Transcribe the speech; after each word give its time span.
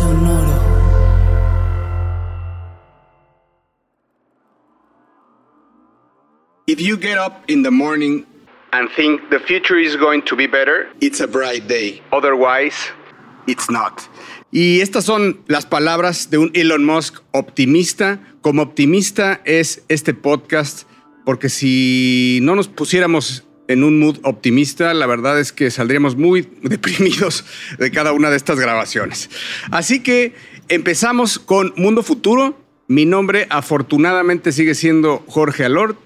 Sonoro. 0.00 0.56
If 6.66 6.80
you 6.80 6.96
get 6.96 7.18
up 7.18 7.44
in 7.48 7.62
the 7.62 7.70
morning 7.70 8.24
and 8.72 8.88
think 8.96 9.28
the 9.30 9.40
future 9.40 9.76
is 9.76 9.96
going 9.96 10.22
to 10.22 10.36
be 10.36 10.46
better, 10.46 10.88
it's 11.00 11.20
a 11.20 11.26
bright 11.26 11.68
day. 11.68 12.00
Otherwise, 12.12 12.76
it's 13.46 13.68
not. 13.70 14.08
Y 14.52 14.80
estas 14.80 15.04
son 15.04 15.42
las 15.48 15.66
palabras 15.66 16.30
de 16.30 16.38
un 16.38 16.50
Elon 16.54 16.84
Musk 16.84 17.20
optimista. 17.32 18.18
Como 18.40 18.62
optimista 18.62 19.40
es 19.44 19.82
este 19.88 20.14
podcast, 20.14 20.88
porque 21.26 21.48
si 21.50 22.38
no 22.42 22.56
nos 22.56 22.68
pusiéramos 22.68 23.44
en 23.70 23.84
un 23.84 24.00
mood 24.00 24.18
optimista, 24.24 24.92
la 24.94 25.06
verdad 25.06 25.38
es 25.38 25.52
que 25.52 25.70
saldríamos 25.70 26.16
muy 26.16 26.48
deprimidos 26.62 27.44
de 27.78 27.90
cada 27.90 28.12
una 28.12 28.28
de 28.28 28.36
estas 28.36 28.58
grabaciones. 28.58 29.30
Así 29.70 30.00
que 30.00 30.34
empezamos 30.68 31.38
con 31.38 31.72
Mundo 31.76 32.02
Futuro. 32.02 32.58
Mi 32.88 33.06
nombre 33.06 33.46
afortunadamente 33.50 34.50
sigue 34.50 34.74
siendo 34.74 35.22
Jorge 35.28 35.64
Alort 35.64 35.96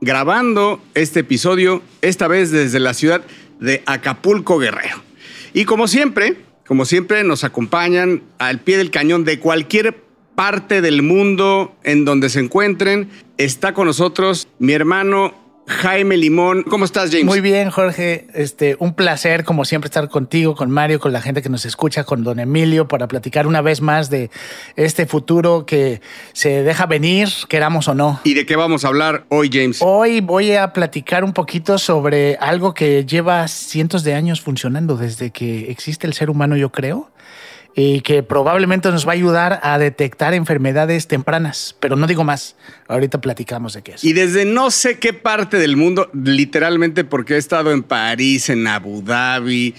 grabando 0.00 0.82
este 0.94 1.20
episodio, 1.20 1.80
esta 2.00 2.26
vez 2.26 2.50
desde 2.50 2.80
la 2.80 2.92
ciudad 2.92 3.22
de 3.60 3.84
Acapulco 3.86 4.58
Guerrero. 4.58 4.96
Y 5.54 5.64
como 5.64 5.86
siempre, 5.86 6.38
como 6.66 6.84
siempre 6.84 7.22
nos 7.22 7.44
acompañan 7.44 8.22
al 8.38 8.58
pie 8.58 8.78
del 8.78 8.90
cañón 8.90 9.22
de 9.22 9.38
cualquier 9.38 10.02
parte 10.34 10.80
del 10.80 11.02
mundo 11.02 11.76
en 11.84 12.04
donde 12.04 12.30
se 12.30 12.40
encuentren. 12.40 13.10
Está 13.38 13.74
con 13.74 13.86
nosotros 13.86 14.48
mi 14.58 14.72
hermano 14.72 15.41
Jaime 15.72 16.16
Limón. 16.16 16.62
¿Cómo 16.64 16.84
estás, 16.84 17.10
James? 17.10 17.24
Muy 17.24 17.40
bien, 17.40 17.70
Jorge. 17.70 18.26
Este, 18.34 18.76
un 18.78 18.94
placer, 18.94 19.44
como 19.44 19.64
siempre, 19.64 19.86
estar 19.88 20.08
contigo, 20.08 20.54
con 20.54 20.70
Mario, 20.70 21.00
con 21.00 21.12
la 21.12 21.20
gente 21.20 21.42
que 21.42 21.48
nos 21.48 21.64
escucha, 21.64 22.04
con 22.04 22.22
don 22.22 22.38
Emilio, 22.38 22.86
para 22.86 23.08
platicar 23.08 23.46
una 23.46 23.62
vez 23.62 23.80
más 23.80 24.10
de 24.10 24.30
este 24.76 25.06
futuro 25.06 25.66
que 25.66 26.00
se 26.32 26.62
deja 26.62 26.86
venir, 26.86 27.28
queramos 27.48 27.88
o 27.88 27.94
no. 27.94 28.20
¿Y 28.24 28.34
de 28.34 28.46
qué 28.46 28.56
vamos 28.56 28.84
a 28.84 28.88
hablar 28.88 29.24
hoy, 29.28 29.50
James? 29.52 29.78
Hoy 29.80 30.20
voy 30.20 30.52
a 30.52 30.72
platicar 30.72 31.24
un 31.24 31.32
poquito 31.32 31.78
sobre 31.78 32.36
algo 32.36 32.74
que 32.74 33.04
lleva 33.04 33.48
cientos 33.48 34.04
de 34.04 34.14
años 34.14 34.40
funcionando 34.40 34.96
desde 34.96 35.30
que 35.30 35.70
existe 35.70 36.06
el 36.06 36.12
ser 36.12 36.30
humano, 36.30 36.56
yo 36.56 36.70
creo 36.70 37.10
y 37.74 38.02
que 38.02 38.22
probablemente 38.22 38.90
nos 38.90 39.06
va 39.06 39.12
a 39.12 39.14
ayudar 39.14 39.60
a 39.62 39.78
detectar 39.78 40.34
enfermedades 40.34 41.06
tempranas. 41.06 41.76
Pero 41.80 41.96
no 41.96 42.06
digo 42.06 42.24
más, 42.24 42.56
ahorita 42.88 43.20
platicamos 43.20 43.74
de 43.74 43.82
qué 43.82 43.92
es. 43.92 44.04
Y 44.04 44.12
desde 44.12 44.44
no 44.44 44.70
sé 44.70 44.98
qué 44.98 45.12
parte 45.12 45.58
del 45.58 45.76
mundo, 45.76 46.10
literalmente 46.12 47.04
porque 47.04 47.34
he 47.34 47.38
estado 47.38 47.72
en 47.72 47.82
París, 47.82 48.50
en 48.50 48.66
Abu 48.66 49.02
Dhabi, 49.02 49.74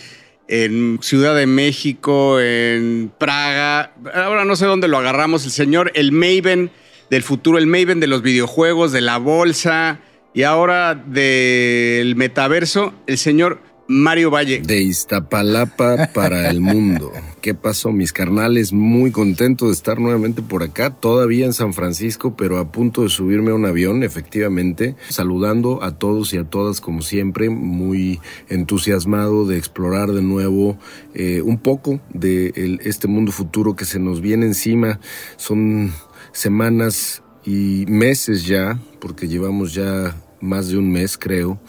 en 0.47 0.99
Ciudad 1.01 1.35
de 1.35 1.45
México, 1.45 2.39
en 2.39 3.11
Praga, 3.17 3.93
ahora 4.13 4.45
no 4.45 4.55
sé 4.55 4.65
dónde 4.65 4.87
lo 4.87 4.97
agarramos, 4.97 5.45
el 5.45 5.51
señor, 5.51 5.91
el 5.95 6.11
Maven 6.11 6.71
del 7.09 7.23
futuro, 7.23 7.57
el 7.57 7.67
Maven 7.67 7.99
de 7.99 8.07
los 8.07 8.21
videojuegos, 8.21 8.91
de 8.91 9.01
la 9.01 9.17
bolsa 9.17 9.99
y 10.33 10.43
ahora 10.43 10.95
del 10.95 12.15
metaverso, 12.15 12.93
el 13.07 13.17
señor 13.17 13.61
Mario 13.93 14.31
Valle. 14.31 14.59
De 14.59 14.81
Iztapalapa 14.81 16.09
para 16.13 16.49
el 16.49 16.59
mundo. 16.61 17.11
¿Qué 17.41 17.53
pasó, 17.53 17.91
mis 17.91 18.11
carnales? 18.11 18.73
Muy 18.73 19.11
contento 19.11 19.67
de 19.67 19.73
estar 19.73 19.99
nuevamente 19.99 20.41
por 20.41 20.63
acá, 20.63 20.89
todavía 20.89 21.45
en 21.45 21.53
San 21.53 21.73
Francisco, 21.73 22.35
pero 22.35 22.57
a 22.57 22.71
punto 22.71 23.03
de 23.03 23.09
subirme 23.09 23.51
a 23.51 23.53
un 23.53 23.65
avión, 23.65 24.01
efectivamente, 24.01 24.95
saludando 25.09 25.83
a 25.83 25.91
todos 25.91 26.33
y 26.33 26.37
a 26.37 26.43
todas 26.43 26.81
como 26.81 27.03
siempre, 27.03 27.49
muy 27.49 28.19
entusiasmado 28.49 29.45
de 29.45 29.57
explorar 29.57 30.11
de 30.11 30.23
nuevo 30.23 30.77
eh, 31.13 31.41
un 31.43 31.59
poco 31.59 32.01
de 32.13 32.79
este 32.83 33.07
mundo 33.07 33.31
futuro 33.31 33.75
que 33.75 33.85
se 33.85 33.99
nos 33.99 34.21
viene 34.21 34.47
encima. 34.47 34.99
Son 35.37 35.93
semanas 36.31 37.21
y 37.45 37.85
meses 37.87 38.47
ya, 38.47 38.79
porque 38.99 39.27
llevamos 39.27 39.73
ya 39.73 40.15
más 40.41 40.69
de 40.69 40.77
un 40.77 40.91
mes, 40.91 41.17
creo 41.17 41.59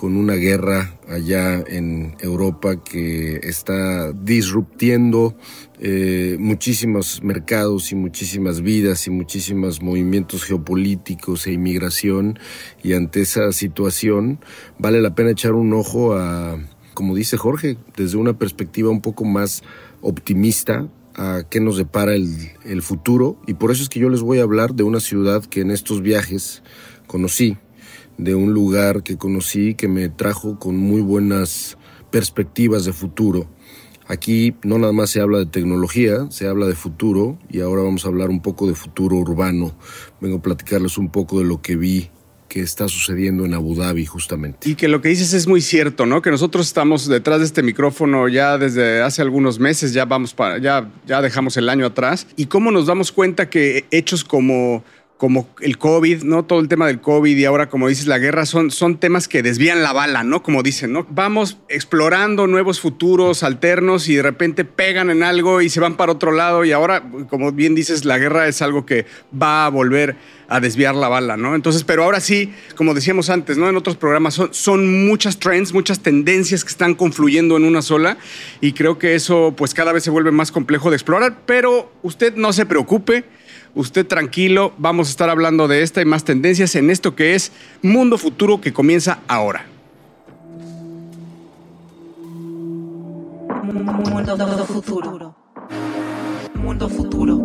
con 0.00 0.16
una 0.16 0.32
guerra 0.32 0.98
allá 1.10 1.62
en 1.66 2.16
Europa 2.20 2.82
que 2.82 3.36
está 3.42 4.12
disruptiendo 4.12 5.36
eh, 5.78 6.38
muchísimos 6.40 7.22
mercados 7.22 7.92
y 7.92 7.96
muchísimas 7.96 8.62
vidas 8.62 9.06
y 9.06 9.10
muchísimos 9.10 9.82
movimientos 9.82 10.44
geopolíticos 10.44 11.46
e 11.46 11.52
inmigración. 11.52 12.38
Y 12.82 12.94
ante 12.94 13.20
esa 13.20 13.52
situación 13.52 14.40
vale 14.78 15.02
la 15.02 15.14
pena 15.14 15.32
echar 15.32 15.52
un 15.52 15.74
ojo 15.74 16.14
a, 16.14 16.58
como 16.94 17.14
dice 17.14 17.36
Jorge, 17.36 17.76
desde 17.94 18.16
una 18.16 18.38
perspectiva 18.38 18.88
un 18.88 19.02
poco 19.02 19.26
más 19.26 19.62
optimista 20.00 20.88
a 21.14 21.42
qué 21.50 21.60
nos 21.60 21.76
depara 21.76 22.14
el, 22.14 22.52
el 22.64 22.80
futuro. 22.80 23.36
Y 23.46 23.52
por 23.52 23.70
eso 23.70 23.82
es 23.82 23.90
que 23.90 24.00
yo 24.00 24.08
les 24.08 24.22
voy 24.22 24.38
a 24.38 24.44
hablar 24.44 24.72
de 24.72 24.82
una 24.82 25.00
ciudad 25.00 25.44
que 25.44 25.60
en 25.60 25.70
estos 25.70 26.00
viajes 26.00 26.62
conocí 27.06 27.58
de 28.24 28.34
un 28.34 28.52
lugar 28.52 29.02
que 29.02 29.16
conocí 29.16 29.74
que 29.74 29.88
me 29.88 30.08
trajo 30.10 30.58
con 30.58 30.76
muy 30.76 31.00
buenas 31.00 31.78
perspectivas 32.10 32.84
de 32.84 32.92
futuro. 32.92 33.48
Aquí 34.06 34.54
no 34.62 34.78
nada 34.78 34.92
más 34.92 35.10
se 35.10 35.20
habla 35.20 35.38
de 35.38 35.46
tecnología, 35.46 36.30
se 36.30 36.46
habla 36.48 36.66
de 36.66 36.74
futuro 36.74 37.38
y 37.48 37.60
ahora 37.60 37.82
vamos 37.82 38.04
a 38.04 38.08
hablar 38.08 38.28
un 38.28 38.42
poco 38.42 38.66
de 38.66 38.74
futuro 38.74 39.16
urbano. 39.16 39.74
Vengo 40.20 40.38
a 40.38 40.42
platicarles 40.42 40.98
un 40.98 41.10
poco 41.10 41.38
de 41.38 41.44
lo 41.44 41.62
que 41.62 41.76
vi 41.76 42.10
que 42.48 42.60
está 42.60 42.88
sucediendo 42.88 43.44
en 43.44 43.54
Abu 43.54 43.76
Dhabi 43.76 44.04
justamente. 44.04 44.68
Y 44.68 44.74
que 44.74 44.88
lo 44.88 45.00
que 45.00 45.08
dices 45.08 45.32
es 45.32 45.46
muy 45.46 45.60
cierto, 45.60 46.04
¿no? 46.04 46.20
Que 46.20 46.32
nosotros 46.32 46.66
estamos 46.66 47.06
detrás 47.06 47.38
de 47.38 47.44
este 47.44 47.62
micrófono 47.62 48.28
ya 48.28 48.58
desde 48.58 49.00
hace 49.00 49.22
algunos 49.22 49.60
meses, 49.60 49.92
ya 49.92 50.04
vamos 50.04 50.34
para 50.34 50.58
ya 50.58 50.90
ya 51.06 51.22
dejamos 51.22 51.56
el 51.56 51.68
año 51.68 51.86
atrás 51.86 52.26
y 52.36 52.46
cómo 52.46 52.72
nos 52.72 52.86
damos 52.86 53.12
cuenta 53.12 53.48
que 53.48 53.86
hechos 53.92 54.24
como 54.24 54.82
como 55.20 55.50
el 55.60 55.76
COVID, 55.76 56.22
¿no? 56.22 56.46
Todo 56.46 56.60
el 56.60 56.68
tema 56.68 56.86
del 56.86 57.02
COVID 57.02 57.36
y 57.36 57.44
ahora, 57.44 57.68
como 57.68 57.88
dices, 57.88 58.06
la 58.06 58.16
guerra 58.16 58.46
son, 58.46 58.70
son 58.70 58.96
temas 58.96 59.28
que 59.28 59.42
desvían 59.42 59.82
la 59.82 59.92
bala, 59.92 60.24
¿no? 60.24 60.42
Como 60.42 60.62
dicen, 60.62 60.94
¿no? 60.94 61.06
Vamos 61.10 61.58
explorando 61.68 62.46
nuevos 62.46 62.80
futuros 62.80 63.42
alternos 63.42 64.08
y 64.08 64.14
de 64.14 64.22
repente 64.22 64.64
pegan 64.64 65.10
en 65.10 65.22
algo 65.22 65.60
y 65.60 65.68
se 65.68 65.78
van 65.78 65.98
para 65.98 66.12
otro 66.12 66.32
lado 66.32 66.64
y 66.64 66.72
ahora, 66.72 67.02
como 67.28 67.52
bien 67.52 67.74
dices, 67.74 68.06
la 68.06 68.16
guerra 68.16 68.48
es 68.48 68.62
algo 68.62 68.86
que 68.86 69.04
va 69.30 69.66
a 69.66 69.68
volver 69.68 70.16
a 70.48 70.58
desviar 70.58 70.94
la 70.94 71.08
bala, 71.08 71.36
¿no? 71.36 71.54
Entonces, 71.54 71.84
pero 71.84 72.04
ahora 72.04 72.20
sí, 72.20 72.54
como 72.74 72.94
decíamos 72.94 73.28
antes, 73.28 73.58
¿no? 73.58 73.68
En 73.68 73.76
otros 73.76 73.96
programas 73.96 74.32
son, 74.32 74.54
son 74.54 75.06
muchas 75.06 75.38
trends, 75.38 75.74
muchas 75.74 76.00
tendencias 76.00 76.64
que 76.64 76.70
están 76.70 76.94
confluyendo 76.94 77.58
en 77.58 77.66
una 77.66 77.82
sola 77.82 78.16
y 78.62 78.72
creo 78.72 78.98
que 78.98 79.14
eso 79.14 79.52
pues 79.54 79.74
cada 79.74 79.92
vez 79.92 80.02
se 80.02 80.08
vuelve 80.10 80.30
más 80.30 80.50
complejo 80.50 80.88
de 80.88 80.96
explorar, 80.96 81.42
pero 81.44 81.92
usted 82.02 82.36
no 82.36 82.54
se 82.54 82.64
preocupe 82.64 83.24
Usted 83.74 84.06
tranquilo, 84.06 84.72
vamos 84.78 85.08
a 85.08 85.10
estar 85.10 85.30
hablando 85.30 85.68
de 85.68 85.82
esta 85.82 86.00
y 86.00 86.04
más 86.04 86.24
tendencias 86.24 86.74
en 86.74 86.90
esto 86.90 87.14
que 87.14 87.34
es 87.34 87.52
Mundo 87.82 88.18
Futuro 88.18 88.60
que 88.60 88.72
comienza 88.72 89.20
ahora. 89.28 89.66
Mundo 93.62 94.66
futuro. 94.66 95.36
Mundo 96.54 96.88
futuro. 96.88 97.36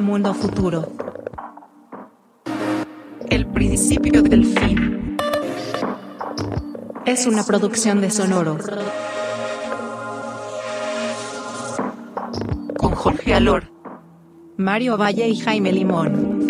Mundo 0.00 0.34
futuro. 0.34 0.92
El 3.28 3.46
principio 3.46 4.22
del 4.22 4.44
fin. 4.44 5.16
Es 7.06 7.26
una 7.26 7.44
producción 7.44 8.00
de 8.00 8.10
Sonoro. 8.10 8.58
Con 12.76 12.94
Jorge 12.94 13.34
Alor. 13.34 13.79
Mario 14.60 14.98
Valle 14.98 15.26
y 15.26 15.36
Jaime 15.36 15.72
Limón. 15.72 16.46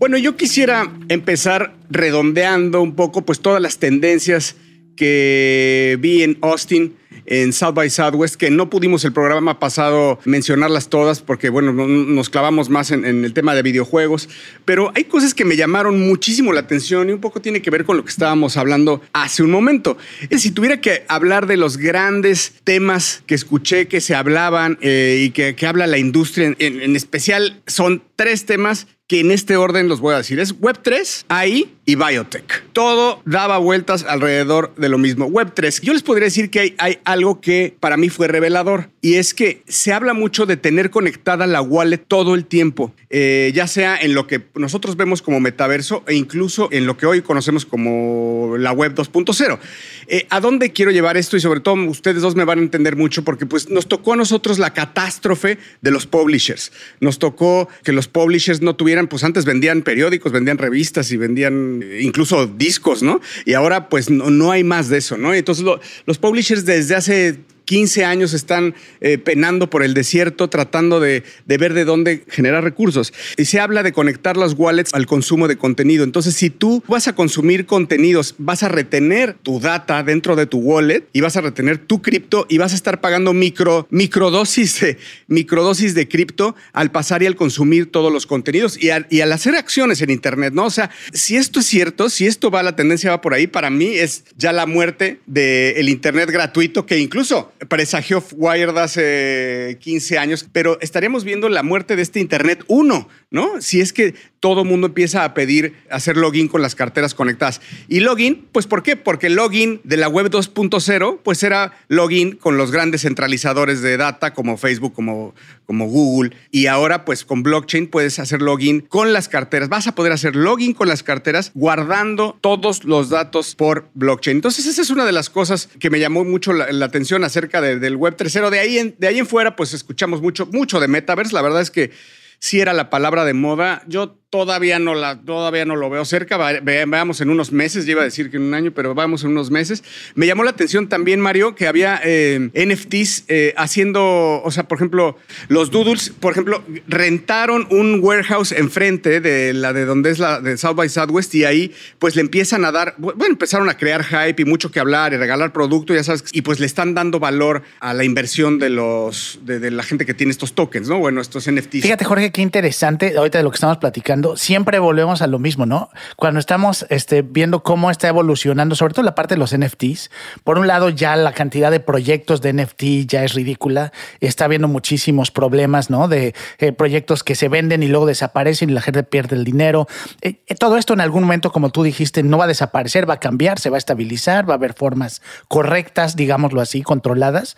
Bueno, 0.00 0.18
yo 0.18 0.36
quisiera 0.36 0.92
empezar 1.08 1.76
redondeando 1.88 2.82
un 2.82 2.96
poco 2.96 3.24
pues 3.24 3.38
todas 3.38 3.62
las 3.62 3.78
tendencias 3.78 4.56
que 4.96 5.96
vi 6.00 6.24
en 6.24 6.38
Austin 6.42 6.96
en 7.26 7.52
South 7.52 7.74
by 7.74 7.90
Southwest, 7.90 8.36
que 8.36 8.50
no 8.50 8.70
pudimos 8.70 9.04
el 9.04 9.12
programa 9.12 9.58
pasado 9.58 10.18
mencionarlas 10.24 10.88
todas 10.88 11.20
porque, 11.20 11.48
bueno, 11.48 11.72
nos 11.72 12.30
clavamos 12.30 12.68
más 12.68 12.90
en, 12.90 13.04
el 13.04 13.32
tema 13.32 13.54
de 13.54 13.62
videojuegos, 13.62 14.28
pero 14.64 14.92
hay 14.94 15.04
cosas 15.04 15.34
que 15.34 15.44
me 15.44 15.56
llamaron 15.56 16.00
muchísimo 16.00 16.52
la 16.52 16.60
atención 16.60 17.08
y 17.08 17.12
un 17.12 17.20
poco 17.20 17.40
tiene 17.40 17.62
que 17.62 17.70
ver 17.70 17.84
con 17.84 17.96
lo 17.96 18.04
que 18.04 18.10
estábamos 18.10 18.56
hablando 18.56 19.02
hace 19.12 19.42
un 19.42 19.50
momento. 19.50 19.96
Si 20.30 20.50
tuviera 20.50 20.80
que 20.80 21.04
hablar 21.08 21.46
de 21.46 21.56
los 21.56 21.76
grandes 21.76 22.54
temas 22.64 23.22
que 23.26 23.34
escuché 23.34 23.88
que 23.88 24.00
se 24.00 24.14
hablaban 24.14 24.78
eh, 24.80 25.22
y 25.24 25.30
que, 25.30 25.56
habla 25.66 25.86
la 25.86 25.98
industria, 25.98 26.54
en 26.58 26.96
especial 26.96 27.62
son 27.66 28.02
tres 28.16 28.46
temas 28.46 28.86
que 29.12 29.20
en 29.20 29.30
este 29.30 29.56
orden 29.56 29.88
los 29.88 30.00
voy 30.00 30.14
a 30.14 30.16
decir. 30.18 30.40
Es 30.40 30.58
Web3, 30.58 31.24
AI 31.28 31.70
y 31.84 31.96
Biotech. 31.96 32.64
Todo 32.72 33.20
daba 33.24 33.58
vueltas 33.58 34.04
alrededor 34.04 34.72
de 34.76 34.88
lo 34.88 34.98
mismo. 34.98 35.28
Web3. 35.28 35.80
Yo 35.82 35.92
les 35.92 36.02
podría 36.02 36.26
decir 36.26 36.48
que 36.48 36.74
hay, 36.78 36.98
algo 37.04 37.40
que 37.40 37.74
para 37.80 37.96
mí 37.96 38.08
fue 38.08 38.28
revelador 38.28 38.90
y 39.00 39.14
es 39.14 39.34
que 39.34 39.62
se 39.66 39.92
habla 39.92 40.14
mucho 40.14 40.46
de 40.46 40.56
tener 40.56 40.90
conectada 40.90 41.46
la 41.46 41.60
wallet 41.60 41.98
todo 41.98 42.34
el 42.36 42.46
tiempo, 42.46 42.94
eh, 43.10 43.50
ya 43.54 43.66
sea 43.66 43.96
en 43.96 44.14
lo 44.14 44.26
que 44.28 44.42
nosotros 44.54 44.96
vemos 44.96 45.22
como 45.22 45.40
metaverso 45.40 46.04
e 46.06 46.14
incluso 46.14 46.68
en 46.70 46.86
lo 46.86 46.96
que 46.96 47.06
hoy 47.06 47.22
conocemos 47.22 47.66
como 47.66 48.54
la 48.58 48.72
web 48.72 48.94
2.0. 48.94 49.58
Eh, 50.06 50.26
¿A 50.30 50.40
dónde 50.40 50.72
quiero 50.72 50.92
llevar 50.92 51.16
esto? 51.16 51.36
Y 51.36 51.40
sobre 51.40 51.60
todo 51.60 51.74
ustedes 51.74 52.22
dos 52.22 52.36
me 52.36 52.44
van 52.44 52.60
a 52.60 52.62
entender 52.62 52.94
mucho 52.94 53.24
porque 53.24 53.44
pues 53.44 53.68
nos 53.68 53.88
tocó 53.88 54.12
a 54.12 54.16
nosotros 54.16 54.58
la 54.60 54.72
catástrofe 54.72 55.58
de 55.80 55.90
los 55.90 56.06
publishers. 56.06 56.70
Nos 57.00 57.18
tocó 57.18 57.68
que 57.82 57.92
los 57.92 58.06
publishers 58.06 58.62
no 58.62 58.76
tuvieran, 58.76 59.08
pues 59.08 59.24
antes 59.24 59.44
vendían 59.44 59.82
periódicos, 59.82 60.30
vendían 60.30 60.58
revistas 60.58 61.10
y 61.10 61.16
vendían 61.16 61.71
incluso 62.00 62.46
discos, 62.46 63.02
¿no? 63.02 63.20
Y 63.44 63.54
ahora 63.54 63.88
pues 63.88 64.10
no, 64.10 64.50
hay 64.50 64.64
más 64.64 64.88
de 64.88 64.98
eso, 64.98 65.16
¿no? 65.16 65.34
Entonces 65.34 65.64
los 66.06 66.18
publishers 66.18 66.64
desde 66.64 66.94
hace 66.94 67.38
15 67.72 68.04
años 68.04 68.34
están 68.34 68.74
eh, 69.00 69.16
penando 69.16 69.70
por 69.70 69.82
el 69.82 69.94
desierto 69.94 70.50
tratando 70.50 71.00
de, 71.00 71.22
ver 71.46 71.72
de 71.72 71.86
dónde 71.86 72.22
generar 72.28 72.62
recursos. 72.62 73.14
Y 73.38 73.46
se 73.46 73.60
habla 73.60 73.82
de 73.82 73.92
conectar 73.92 74.36
las 74.36 74.52
wallets 74.58 74.92
al 74.92 75.06
consumo 75.06 75.48
de 75.48 75.56
contenido. 75.56 76.04
Entonces, 76.04 76.34
si 76.34 76.50
tú 76.50 76.84
vas 76.86 77.08
a 77.08 77.14
consumir 77.14 77.64
contenidos, 77.64 78.34
vas 78.36 78.62
a 78.62 78.68
retener 78.68 79.38
tu 79.42 79.58
data 79.58 80.02
dentro 80.02 80.36
de 80.36 80.44
tu 80.44 80.58
wallet 80.58 81.08
y 81.14 81.22
vas 81.22 81.38
a 81.38 81.40
retener 81.40 81.78
tu 81.78 82.02
cripto 82.02 82.44
y 82.50 82.58
vas 82.58 82.72
a 82.72 82.74
estar 82.74 83.00
pagando 83.00 83.32
micro, 83.32 83.86
microdosis 83.88 84.82
de, 84.82 84.98
microdosis 85.28 85.94
de 85.94 86.08
cripto 86.08 86.54
al 86.74 86.90
pasar 86.90 87.22
y 87.22 87.26
al 87.26 87.36
consumir 87.36 87.90
todos 87.90 88.12
los 88.12 88.26
contenidos 88.26 88.76
y 88.78 88.90
al, 88.90 89.32
hacer 89.32 89.54
acciones 89.54 90.02
en 90.02 90.10
Internet, 90.10 90.52
¿no? 90.52 90.66
O 90.66 90.70
sea, 90.70 90.90
si 91.14 91.36
esto 91.36 91.60
es 91.60 91.66
cierto, 91.66 92.10
si 92.10 92.26
esto 92.26 92.50
va, 92.50 92.62
la 92.62 92.76
tendencia 92.76 93.08
va 93.08 93.22
por 93.22 93.32
ahí, 93.32 93.46
para 93.46 93.70
mí 93.70 93.94
es 93.94 94.24
ya 94.36 94.52
la 94.52 94.66
muerte 94.66 95.20
del 95.24 95.88
Internet 95.88 96.30
gratuito 96.30 96.84
que 96.84 96.98
incluso 96.98 97.54
presagió 97.68 98.22
Wired 98.32 98.76
hace 98.76 99.78
15 99.80 100.18
años, 100.18 100.46
pero 100.52 100.78
estaríamos 100.80 101.24
viendo 101.24 101.48
la 101.48 101.62
muerte 101.62 101.96
de 101.96 102.02
este 102.02 102.20
Internet 102.20 102.64
1, 102.68 103.08
¿no? 103.30 103.60
Si 103.60 103.80
es 103.80 103.92
que 103.92 104.14
todo 104.40 104.64
mundo 104.64 104.88
empieza 104.88 105.24
a 105.24 105.34
pedir 105.34 105.74
hacer 105.88 106.16
login 106.16 106.48
con 106.48 106.62
las 106.62 106.74
carteras 106.74 107.14
conectadas. 107.14 107.60
Y 107.86 108.00
login, 108.00 108.46
pues 108.50 108.66
¿por 108.66 108.82
qué? 108.82 108.96
Porque 108.96 109.28
el 109.28 109.34
login 109.34 109.80
de 109.84 109.96
la 109.96 110.08
web 110.08 110.30
2.0, 110.30 111.20
pues 111.22 111.42
era 111.44 111.72
login 111.88 112.32
con 112.32 112.56
los 112.56 112.72
grandes 112.72 113.02
centralizadores 113.02 113.82
de 113.82 113.96
data 113.96 114.34
como 114.34 114.56
Facebook, 114.56 114.94
como, 114.94 115.34
como 115.72 115.86
Google. 115.86 116.36
Y 116.50 116.66
ahora, 116.66 117.06
pues 117.06 117.24
con 117.24 117.42
blockchain 117.42 117.86
puedes 117.86 118.18
hacer 118.18 118.42
login 118.42 118.82
con 118.82 119.14
las 119.14 119.30
carteras. 119.30 119.70
Vas 119.70 119.86
a 119.86 119.94
poder 119.94 120.12
hacer 120.12 120.36
login 120.36 120.74
con 120.74 120.86
las 120.86 121.02
carteras 121.02 121.50
guardando 121.54 122.36
todos 122.42 122.84
los 122.84 123.08
datos 123.08 123.54
por 123.54 123.88
blockchain. 123.94 124.36
Entonces, 124.36 124.66
esa 124.66 124.82
es 124.82 124.90
una 124.90 125.06
de 125.06 125.12
las 125.12 125.30
cosas 125.30 125.70
que 125.80 125.88
me 125.88 125.98
llamó 125.98 126.26
mucho 126.26 126.52
la, 126.52 126.84
atención 126.84 127.24
acerca 127.24 127.62
del 127.62 127.96
web 127.96 128.18
3.0. 128.18 128.50
De 128.50 128.58
ahí, 128.58 128.76
en, 128.76 128.96
de 128.98 129.06
ahí 129.06 129.18
en 129.18 129.26
fuera, 129.26 129.56
pues 129.56 129.72
escuchamos 129.72 130.20
mucho, 130.20 130.44
mucho 130.44 130.78
de 130.78 130.88
metaverse. 130.88 131.32
La 131.32 131.40
verdad 131.40 131.62
es 131.62 131.70
que 131.70 131.90
si 132.38 132.60
era 132.60 132.74
la 132.74 132.90
palabra 132.90 133.24
de 133.24 133.32
moda. 133.32 133.82
Yo 133.86 134.18
todavía 134.32 134.78
no, 134.78 134.94
la, 134.94 135.20
todavía 135.20 135.66
no 135.66 135.76
lo 135.76 135.90
veo 135.90 136.06
cerca. 136.06 136.38
veamos 136.62 137.20
en 137.20 137.28
unos 137.28 137.52
meses, 137.52 137.86
iba 137.86 138.00
a 138.00 138.04
decir 138.04 138.30
que 138.30 138.38
en 138.38 138.44
un 138.44 138.54
año, 138.54 138.72
pero 138.72 138.94
vamos 138.94 139.24
en 139.24 139.30
unos 139.30 139.50
meses. 139.50 139.84
Me 140.14 140.26
llamó 140.26 140.42
la 140.42 140.48
atención 140.48 140.88
también, 140.88 141.20
Mario, 141.20 141.54
que 141.54 141.66
había 141.66 142.00
eh, 142.02 142.48
NFTs 142.54 143.24
eh, 143.28 143.52
haciendo, 143.58 144.40
o 144.42 144.50
sea, 144.50 144.66
por 144.66 144.78
ejemplo, 144.78 145.18
los 145.48 145.70
Doodles, 145.70 146.14
por 146.18 146.32
ejemplo, 146.32 146.64
rentaron 146.88 147.66
un 147.70 148.00
warehouse 148.02 148.52
enfrente 148.52 149.20
de 149.20 149.52
la 149.52 149.74
de 149.74 149.84
donde 149.84 150.10
es 150.10 150.18
la 150.18 150.40
de 150.40 150.56
South 150.56 150.76
by 150.76 150.88
Southwest 150.88 151.34
y 151.34 151.44
ahí 151.44 151.74
pues 151.98 152.16
le 152.16 152.22
empiezan 152.22 152.64
a 152.64 152.72
dar, 152.72 152.94
bueno, 152.96 153.26
empezaron 153.26 153.68
a 153.68 153.76
crear 153.76 154.02
hype 154.02 154.40
y 154.40 154.44
mucho 154.46 154.70
que 154.70 154.80
hablar 154.80 155.12
y 155.12 155.18
regalar 155.18 155.52
producto, 155.52 155.94
ya 155.94 156.04
sabes, 156.04 156.24
y 156.32 156.40
pues 156.40 156.58
le 156.58 156.64
están 156.64 156.94
dando 156.94 157.20
valor 157.20 157.64
a 157.80 157.92
la 157.92 158.04
inversión 158.04 158.58
de 158.58 158.70
los, 158.70 159.40
de 159.42 159.70
la 159.70 159.82
gente 159.82 160.06
que 160.06 160.14
tiene 160.14 160.30
estos 160.30 160.54
tokens, 160.54 160.88
¿no? 160.88 160.98
Bueno, 161.00 161.20
estos 161.20 161.50
NFTs. 161.50 161.82
Fíjate, 161.82 162.06
Jorge, 162.06 162.32
qué 162.32 162.40
interesante 162.40 163.12
ahorita 163.14 163.36
de 163.36 163.44
lo 163.44 163.50
que 163.50 163.56
estamos 163.56 163.76
platicando 163.76 164.21
siempre 164.36 164.78
volvemos 164.78 165.22
a 165.22 165.26
lo 165.26 165.38
mismo, 165.38 165.66
¿no? 165.66 165.90
Cuando 166.16 166.40
estamos 166.40 166.86
este, 166.88 167.22
viendo 167.22 167.62
cómo 167.62 167.90
está 167.90 168.08
evolucionando, 168.08 168.74
sobre 168.74 168.94
todo 168.94 169.04
la 169.04 169.14
parte 169.14 169.34
de 169.34 169.38
los 169.38 169.56
NFTs, 169.56 170.10
por 170.44 170.58
un 170.58 170.66
lado 170.66 170.88
ya 170.88 171.16
la 171.16 171.32
cantidad 171.32 171.70
de 171.70 171.80
proyectos 171.80 172.40
de 172.40 172.52
NFT 172.52 172.82
ya 173.06 173.24
es 173.24 173.34
ridícula, 173.34 173.92
está 174.20 174.46
habiendo 174.46 174.68
muchísimos 174.68 175.30
problemas, 175.30 175.90
¿no? 175.90 176.08
De 176.08 176.34
eh, 176.58 176.72
proyectos 176.72 177.22
que 177.24 177.34
se 177.34 177.48
venden 177.48 177.82
y 177.82 177.88
luego 177.88 178.06
desaparecen 178.06 178.70
y 178.70 178.72
la 178.72 178.80
gente 178.80 179.02
pierde 179.02 179.36
el 179.36 179.44
dinero. 179.44 179.86
Eh, 180.20 180.40
eh, 180.46 180.54
todo 180.54 180.76
esto 180.76 180.92
en 180.92 181.00
algún 181.00 181.22
momento, 181.22 181.52
como 181.52 181.70
tú 181.70 181.82
dijiste, 181.82 182.22
no 182.22 182.38
va 182.38 182.44
a 182.44 182.48
desaparecer, 182.48 183.08
va 183.08 183.14
a 183.14 183.20
cambiar, 183.20 183.58
se 183.58 183.70
va 183.70 183.76
a 183.76 183.78
estabilizar, 183.78 184.48
va 184.48 184.54
a 184.54 184.56
haber 184.56 184.74
formas 184.74 185.22
correctas, 185.48 186.16
digámoslo 186.16 186.60
así, 186.60 186.82
controladas. 186.82 187.56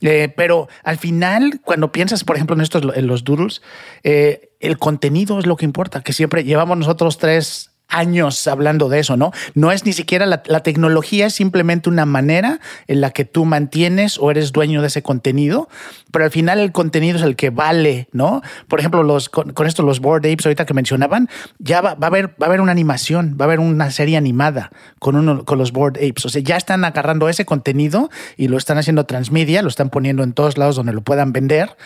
Pero 0.00 0.68
al 0.82 0.98
final, 0.98 1.60
cuando 1.62 1.92
piensas, 1.92 2.24
por 2.24 2.36
ejemplo, 2.36 2.56
en 2.56 2.62
estos, 2.62 2.82
en 2.96 3.06
los 3.06 3.24
doodles, 3.24 3.62
el 4.02 4.78
contenido 4.78 5.38
es 5.38 5.46
lo 5.46 5.56
que 5.56 5.64
importa, 5.64 6.02
que 6.02 6.12
siempre 6.12 6.44
llevamos 6.44 6.78
nosotros 6.78 7.18
tres 7.18 7.69
años 7.90 8.46
hablando 8.46 8.88
de 8.88 9.00
eso, 9.00 9.16
¿no? 9.16 9.32
No 9.54 9.72
es 9.72 9.84
ni 9.84 9.92
siquiera 9.92 10.26
la, 10.26 10.40
tecnología, 10.62 11.26
es 11.26 11.34
simplemente 11.34 11.88
una 11.88 12.06
manera 12.06 12.60
en 12.86 13.00
la 13.00 13.10
que 13.10 13.24
tú 13.24 13.44
mantienes 13.44 14.18
o 14.18 14.30
eres 14.30 14.52
dueño 14.52 14.80
de 14.80 14.88
ese 14.88 15.02
contenido, 15.02 15.68
pero 16.10 16.24
al 16.24 16.30
final 16.30 16.58
el 16.58 16.72
contenido 16.72 17.16
es 17.16 17.22
el 17.22 17.36
que 17.36 17.50
vale, 17.50 18.08
¿no? 18.12 18.42
Por 18.68 18.80
ejemplo, 18.80 19.02
los, 19.02 19.28
con, 19.28 19.54
esto 19.66 19.82
los 19.82 20.00
board 20.00 20.26
apes 20.26 20.46
ahorita 20.46 20.66
que 20.66 20.74
mencionaban, 20.74 21.28
ya 21.58 21.80
va, 21.80 21.96
a 22.00 22.06
haber, 22.06 22.28
va 22.28 22.34
a 22.42 22.46
haber 22.46 22.60
una 22.60 22.72
animación, 22.72 23.36
va 23.40 23.44
a 23.44 23.48
haber 23.48 23.60
una 23.60 23.90
serie 23.90 24.16
animada 24.16 24.70
con, 24.98 25.16
uno, 25.16 25.44
con 25.44 25.58
los 25.58 25.72
board 25.72 25.96
apes, 25.96 26.24
o 26.24 26.28
sea, 26.28 26.42
ya 26.42 26.56
están 26.56 26.84
agarrando 26.84 27.28
ese 27.28 27.44
contenido 27.44 28.10
y 28.36 28.48
lo 28.48 28.56
están 28.56 28.78
haciendo 28.78 29.04
transmedia, 29.06 29.62
lo 29.62 29.68
están 29.68 29.90
poniendo 29.90 30.22
en 30.22 30.32
todos 30.32 30.58
lados 30.58 30.76
donde 30.76 30.92
lo 30.92 31.02
puedan 31.02 31.32
vender. 31.32 31.76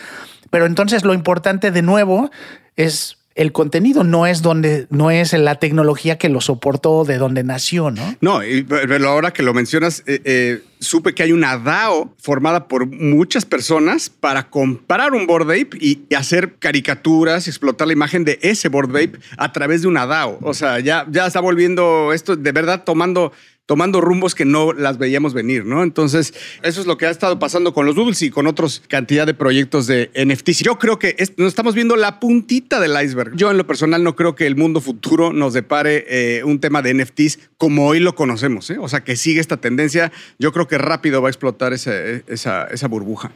Pero 0.49 0.65
entonces 0.65 1.03
lo 1.03 1.13
importante 1.13 1.71
de 1.71 1.81
nuevo 1.81 2.31
es 2.75 3.17
el 3.35 3.51
contenido 3.51 4.05
no 4.05 4.25
es 4.25 4.41
donde 4.41 4.87
no 4.89 5.11
es 5.11 5.33
la 5.33 5.55
tecnología 5.55 6.17
que 6.17 6.29
lo 6.29 6.39
soportó 6.39 7.03
de 7.03 7.17
donde 7.17 7.43
nació, 7.43 7.91
¿no? 7.91 8.15
No, 8.21 8.39
pero 8.67 9.09
ahora 9.09 9.31
que 9.31 9.43
lo 9.43 9.53
mencionas, 9.53 10.03
eh, 10.07 10.21
eh, 10.23 10.61
supe 10.79 11.13
que 11.13 11.23
hay 11.23 11.33
una 11.33 11.57
DAO 11.57 12.13
formada 12.17 12.69
por 12.69 12.87
muchas 12.87 13.43
personas 13.43 14.09
para 14.09 14.49
comprar 14.49 15.11
un 15.11 15.27
board 15.27 15.51
ape 15.51 15.77
y, 15.79 16.05
hacer 16.15 16.55
caricaturas, 16.59 17.49
explotar 17.49 17.87
la 17.87 17.93
imagen 17.93 18.23
de 18.23 18.39
ese 18.41 18.69
board 18.69 18.89
ape 18.91 19.19
a 19.37 19.51
través 19.51 19.81
de 19.81 19.89
una 19.89 20.05
DAO. 20.05 20.39
O 20.41 20.53
sea, 20.53 20.79
ya, 20.79 21.05
ya 21.11 21.27
está 21.27 21.41
volviendo 21.41 22.13
esto 22.13 22.37
de 22.37 22.51
verdad 22.53 22.85
tomando 22.85 23.33
tomando 23.65 24.01
rumbos 24.01 24.35
que 24.35 24.45
no 24.45 24.73
las 24.73 24.97
veíamos 24.97 25.33
venir, 25.33 25.65
¿no? 25.65 25.83
Entonces, 25.83 26.33
eso 26.61 26.81
es 26.81 26.87
lo 26.87 26.97
que 26.97 27.07
ha 27.07 27.09
estado 27.09 27.39
pasando 27.39 27.73
con 27.73 27.85
los 27.85 27.95
Doodles 27.95 28.21
y 28.21 28.29
con 28.29 28.47
otros 28.47 28.83
cantidad 28.87 29.25
de 29.25 29.33
proyectos 29.33 29.87
de 29.87 30.11
NFTs. 30.15 30.59
Yo 30.59 30.77
creo 30.77 30.99
que 30.99 31.15
nos 31.37 31.47
estamos 31.47 31.75
viendo 31.75 31.95
la 31.95 32.19
puntita 32.19 32.79
del 32.79 33.01
iceberg. 33.03 33.35
Yo 33.35 33.51
en 33.51 33.57
lo 33.57 33.65
personal 33.65 34.03
no 34.03 34.15
creo 34.15 34.35
que 34.35 34.45
el 34.47 34.55
mundo 34.55 34.81
futuro 34.81 35.33
nos 35.33 35.53
depare 35.53 36.05
eh, 36.07 36.43
un 36.43 36.59
tema 36.59 36.81
de 36.81 36.93
NFTs 36.93 37.39
como 37.57 37.87
hoy 37.87 37.99
lo 37.99 38.15
conocemos, 38.15 38.69
¿eh? 38.69 38.77
O 38.79 38.87
sea, 38.87 39.03
que 39.03 39.15
sigue 39.15 39.39
esta 39.39 39.57
tendencia. 39.57 40.11
Yo 40.37 40.51
creo 40.51 40.67
que 40.67 40.77
rápido 40.77 41.21
va 41.21 41.29
a 41.29 41.31
explotar 41.31 41.73
esa, 41.73 41.95
esa 42.27 42.87
burbuja. 42.87 43.31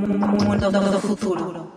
Mundo 0.00 1.00
futuro. 1.00 1.69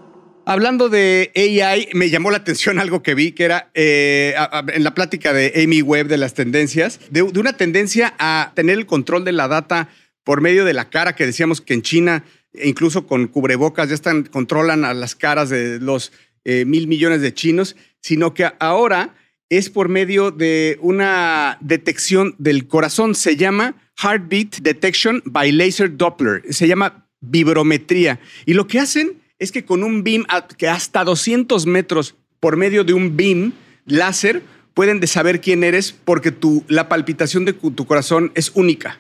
Hablando 0.46 0.90
de 0.90 1.32
AI, 1.36 1.88
me 1.94 2.10
llamó 2.10 2.30
la 2.30 2.38
atención 2.38 2.78
algo 2.78 3.02
que 3.02 3.16
vi, 3.16 3.32
que 3.32 3.46
era 3.46 3.72
eh, 3.74 4.36
en 4.74 4.84
la 4.84 4.94
plática 4.94 5.32
de 5.32 5.54
Amy 5.64 5.82
Webb 5.82 6.08
de 6.08 6.18
las 6.18 6.34
tendencias, 6.34 7.00
de, 7.10 7.22
una 7.22 7.54
tendencia 7.54 8.14
a 8.20 8.52
tener 8.54 8.78
el 8.78 8.86
control 8.86 9.24
de 9.24 9.32
la 9.32 9.48
data 9.48 9.90
por 10.26 10.42
medio 10.42 10.66
de 10.66 10.74
la 10.74 10.90
cara, 10.90 11.16
que 11.16 11.26
decíamos 11.26 11.62
que 11.62 11.74
en 11.74 11.82
China, 11.82 12.26
incluso 12.62 13.08
con 13.08 13.28
cubrebocas, 13.28 13.88
ya 13.88 13.96
están, 13.96 14.24
controlan 14.24 14.84
a 14.84 14.94
las 14.94 15.16
caras 15.16 15.50
de 15.50 15.80
los 15.80 16.12
eh, 16.44 16.66
mil 16.66 16.88
millones 16.88 17.22
de 17.22 17.34
chinos, 17.34 17.78
sino 18.02 18.34
que 18.34 18.52
ahora 18.60 19.16
es 19.48 19.70
por 19.70 19.88
medio 19.88 20.32
de 20.32 20.78
una 20.82 21.58
detección 21.62 22.36
del 22.38 22.68
corazón. 22.68 23.16
Se 23.16 23.38
llama 23.38 23.76
Heartbeat 24.02 24.58
Detection 24.58 25.22
by 25.26 25.54
Laser 25.54 25.96
Doppler. 25.96 26.42
Se 26.50 26.68
llama 26.68 27.08
vibrometría. 27.22 28.20
Y 28.46 28.56
lo 28.56 28.68
que 28.68 28.80
hacen 28.80 29.23
es 29.44 29.52
que 29.52 29.66
con 29.66 29.84
un 29.84 30.04
beam 30.04 30.26
que 30.58 30.70
hasta 30.70 31.04
200 31.04 31.66
metros 31.66 32.16
por 32.40 32.58
medio 32.58 32.84
de 32.84 32.94
un 32.94 33.18
beam 33.18 33.54
láser 33.86 34.42
pueden 34.74 35.00
de 35.00 35.08
saber 35.08 35.42
quién 35.42 35.64
eres 35.64 35.92
porque 35.92 36.32
tu, 36.32 36.64
la 36.68 36.88
palpitación 36.90 37.46
de 37.46 37.54
tu 37.54 37.86
corazón 37.86 38.32
es 38.36 38.52
única. 38.56 39.00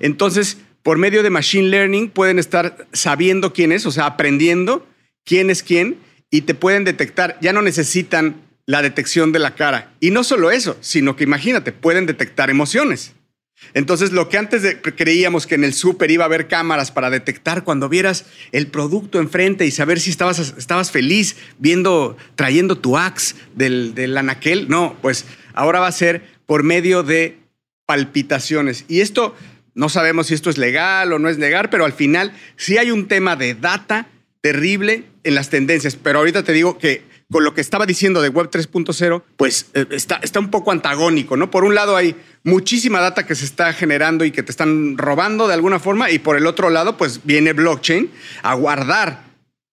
Entonces, 0.00 0.58
por 0.82 0.98
medio 0.98 1.22
de 1.22 1.30
Machine 1.30 1.68
Learning 1.68 2.08
pueden 2.08 2.38
estar 2.38 2.86
sabiendo 2.92 3.52
quién 3.52 3.72
es, 3.72 3.84
o 3.86 3.90
sea, 3.90 4.06
aprendiendo 4.06 4.86
quién 5.24 5.50
es 5.50 5.62
quién 5.62 5.98
y 6.30 6.42
te 6.42 6.54
pueden 6.54 6.84
detectar. 6.84 7.38
Ya 7.40 7.52
no 7.52 7.60
necesitan 7.62 8.36
la 8.66 8.82
detección 8.82 9.32
de 9.32 9.40
la 9.40 9.54
cara. 9.54 9.92
Y 10.00 10.10
no 10.10 10.24
solo 10.24 10.50
eso, 10.50 10.76
sino 10.80 11.16
que 11.16 11.24
imagínate, 11.24 11.72
pueden 11.72 12.06
detectar 12.06 12.50
emociones. 12.50 13.14
Entonces, 13.74 14.12
lo 14.12 14.28
que 14.28 14.38
antes 14.38 14.76
creíamos 14.96 15.46
que 15.46 15.54
en 15.54 15.64
el 15.64 15.74
súper 15.74 16.10
iba 16.10 16.24
a 16.24 16.26
haber 16.26 16.48
cámaras 16.48 16.90
para 16.90 17.10
detectar 17.10 17.62
cuando 17.62 17.88
vieras 17.88 18.26
el 18.52 18.66
producto 18.66 19.20
enfrente 19.20 19.66
y 19.66 19.70
saber 19.70 20.00
si 20.00 20.10
estabas, 20.10 20.54
estabas 20.56 20.90
feliz 20.90 21.36
viendo, 21.58 22.16
trayendo 22.34 22.78
tu 22.78 22.98
axe 22.98 23.36
del, 23.54 23.94
del 23.94 24.16
anaquel, 24.16 24.68
no, 24.68 24.96
pues 25.00 25.24
ahora 25.54 25.80
va 25.80 25.86
a 25.86 25.92
ser 25.92 26.22
por 26.46 26.62
medio 26.62 27.02
de 27.02 27.38
palpitaciones. 27.86 28.84
Y 28.88 29.00
esto, 29.00 29.34
no 29.74 29.88
sabemos 29.88 30.28
si 30.28 30.34
esto 30.34 30.50
es 30.50 30.58
legal 30.58 31.12
o 31.12 31.18
no 31.18 31.28
es 31.28 31.38
legal, 31.38 31.70
pero 31.70 31.84
al 31.84 31.92
final 31.92 32.32
sí 32.56 32.78
hay 32.78 32.90
un 32.90 33.08
tema 33.08 33.36
de 33.36 33.54
data 33.54 34.08
terrible 34.40 35.04
en 35.22 35.34
las 35.34 35.50
tendencias. 35.50 35.96
Pero 35.96 36.18
ahorita 36.18 36.42
te 36.42 36.52
digo 36.52 36.78
que 36.78 37.02
con 37.30 37.44
lo 37.44 37.54
que 37.54 37.60
estaba 37.60 37.86
diciendo 37.86 38.20
de 38.20 38.28
Web 38.28 38.50
3.0, 38.50 39.22
pues 39.36 39.66
eh, 39.74 39.86
está, 39.90 40.16
está 40.22 40.40
un 40.40 40.50
poco 40.50 40.72
antagónico, 40.72 41.36
¿no? 41.36 41.50
Por 41.50 41.64
un 41.64 41.74
lado 41.74 41.96
hay 41.96 42.16
muchísima 42.42 43.00
data 43.00 43.26
que 43.26 43.34
se 43.34 43.44
está 43.44 43.72
generando 43.72 44.24
y 44.24 44.30
que 44.30 44.42
te 44.42 44.50
están 44.50 44.98
robando 44.98 45.46
de 45.46 45.54
alguna 45.54 45.78
forma, 45.78 46.10
y 46.10 46.18
por 46.18 46.36
el 46.36 46.46
otro 46.46 46.70
lado, 46.70 46.96
pues 46.96 47.20
viene 47.24 47.52
blockchain 47.52 48.10
a 48.42 48.54
guardar, 48.54 49.24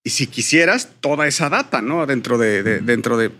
y 0.03 0.11
si 0.11 0.27
quisieras, 0.27 0.89
toda 1.01 1.27
esa 1.27 1.49
data, 1.49 1.81
¿no? 1.81 2.05
Dentro 2.05 2.37
de, 2.37 2.81
dentro 2.81 3.17
de 3.17 3.31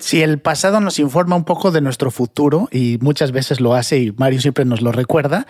si 0.00 0.22
el 0.22 0.38
pasado 0.38 0.80
nos 0.80 0.98
informa 0.98 1.36
un 1.36 1.44
poco 1.44 1.70
de 1.70 1.80
nuestro 1.80 2.10
futuro 2.10 2.68
y 2.72 2.98
muchas 3.00 3.30
veces 3.30 3.60
lo 3.60 3.74
hace 3.74 3.98
y 3.98 4.12
Mario 4.12 4.40
siempre 4.40 4.64
nos 4.64 4.80
lo 4.80 4.90
recuerda, 4.90 5.46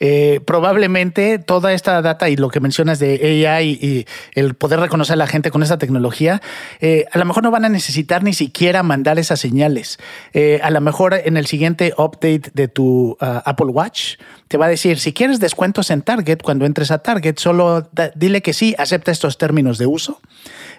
eh, 0.00 0.40
probablemente 0.44 1.38
toda 1.38 1.72
esta 1.72 2.02
data 2.02 2.28
y 2.28 2.36
lo 2.36 2.48
que 2.48 2.60
mencionas 2.60 2.98
de 2.98 3.46
AI 3.46 3.78
y, 3.80 4.06
el 4.34 4.54
poder 4.54 4.80
reconocer 4.80 5.14
a 5.14 5.16
la 5.16 5.26
gente 5.26 5.50
con 5.50 5.62
esta 5.62 5.78
tecnología, 5.78 6.42
eh, 6.80 7.06
a 7.12 7.18
lo 7.18 7.24
mejor 7.24 7.44
no 7.44 7.50
van 7.50 7.64
a 7.64 7.68
necesitar 7.68 8.22
ni 8.22 8.34
siquiera 8.34 8.82
mandar 8.82 9.18
esas 9.18 9.40
señales. 9.40 9.98
Eh, 10.32 10.60
a 10.62 10.70
lo 10.70 10.80
mejor 10.80 11.14
en 11.14 11.36
el 11.36 11.46
siguiente 11.46 11.94
update 11.96 12.50
de 12.52 12.68
tu 12.68 13.16
ah, 13.20 13.42
Apple 13.46 13.66
Watch 13.66 14.16
te 14.48 14.58
va 14.58 14.66
a 14.66 14.68
decir, 14.68 14.98
si 14.98 15.14
quieres 15.14 15.40
descuentos 15.40 15.90
en 15.90 16.02
Target, 16.02 16.42
cuando 16.42 16.66
entres 16.66 16.90
a 16.90 16.98
Target, 16.98 17.38
solo 17.38 17.88
dile 18.14 18.42
que 18.42 18.52
sí, 18.52 18.74
acepta 18.76 19.10
estos 19.10 19.38
términos 19.38 19.78
de 19.78 19.86
uso. 19.86 20.20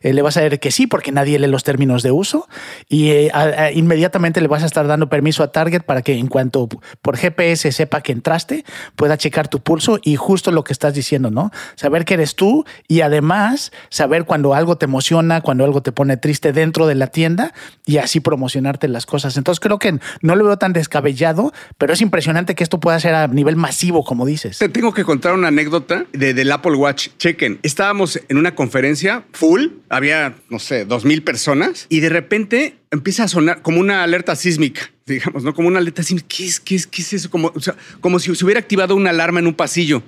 Le 0.03 0.21
vas 0.21 0.37
a 0.37 0.41
decir 0.41 0.59
que 0.59 0.71
sí 0.71 0.87
porque 0.87 1.11
nadie 1.11 1.39
lee 1.39 1.47
los 1.47 1.63
términos 1.63 2.03
de 2.03 2.11
uso 2.11 2.47
y 2.89 3.11
eh, 3.11 3.31
inmediatamente 3.73 4.41
le 4.41 4.47
vas 4.47 4.63
a 4.63 4.65
estar 4.65 4.87
dando 4.87 5.09
permiso 5.09 5.43
a 5.43 5.51
Target 5.51 5.83
para 5.83 6.01
que 6.01 6.13
en 6.17 6.27
cuanto 6.27 6.67
por 7.01 7.17
GPS 7.17 7.71
sepa 7.71 8.01
que 8.01 8.11
entraste, 8.11 8.65
pueda 8.95 9.17
checar 9.17 9.47
tu 9.47 9.61
pulso 9.61 9.99
y 10.03 10.15
justo 10.15 10.51
lo 10.51 10.63
que 10.63 10.73
estás 10.73 10.93
diciendo, 10.93 11.31
¿no? 11.31 11.51
Saber 11.75 12.05
que 12.05 12.15
eres 12.15 12.35
tú 12.35 12.65
y 12.87 13.01
además 13.01 13.71
saber 13.89 14.25
cuando 14.25 14.53
algo 14.53 14.77
te 14.77 14.85
emociona, 14.85 15.41
cuando 15.41 15.63
algo 15.63 15.81
te 15.81 15.91
pone 15.91 16.17
triste 16.17 16.53
dentro 16.53 16.87
de 16.87 16.95
la 16.95 17.07
tienda 17.07 17.53
y 17.85 17.97
así 17.97 18.19
promocionarte 18.19 18.87
las 18.87 19.05
cosas. 19.05 19.37
Entonces 19.37 19.59
creo 19.59 19.79
que 19.79 19.99
no 20.21 20.35
lo 20.35 20.45
veo 20.45 20.57
tan 20.57 20.73
descabellado, 20.73 21.53
pero 21.77 21.93
es 21.93 22.01
impresionante 22.01 22.55
que 22.55 22.63
esto 22.63 22.79
pueda 22.79 22.99
ser 22.99 23.15
a 23.15 23.27
nivel 23.27 23.55
masivo, 23.55 24.03
como 24.03 24.25
dices. 24.25 24.57
Te 24.57 24.69
tengo 24.69 24.93
que 24.93 25.03
contar 25.03 25.33
una 25.33 25.49
anécdota 25.49 26.05
de, 26.13 26.33
del 26.33 26.51
Apple 26.51 26.75
Watch. 26.75 27.09
Chequen, 27.17 27.59
estábamos 27.63 28.19
en 28.27 28.37
una 28.37 28.55
conferencia 28.55 29.23
full, 29.31 29.67
había, 29.93 30.35
no 30.49 30.59
sé, 30.59 30.85
dos 30.85 31.05
mil 31.05 31.23
personas 31.23 31.85
y 31.89 31.99
de 31.99 32.09
repente 32.09 32.75
empieza 32.91 33.23
a 33.23 33.27
sonar 33.27 33.61
como 33.61 33.79
una 33.79 34.03
alerta 34.03 34.35
sísmica, 34.35 34.91
digamos, 35.05 35.43
¿no? 35.43 35.53
Como 35.53 35.67
una 35.67 35.79
alerta 35.79 36.03
sísmica. 36.03 36.27
¿Qué 36.27 36.45
es, 36.45 36.59
qué 36.59 36.75
es, 36.75 36.87
qué 36.87 37.01
es 37.01 37.13
eso? 37.13 37.29
Como, 37.29 37.53
como 38.01 38.19
si 38.19 38.33
se 38.35 38.45
hubiera 38.45 38.59
activado 38.59 38.95
una 38.95 39.11
alarma 39.11 39.39
en 39.39 39.47
un 39.47 39.53
pasillo. 39.53 40.03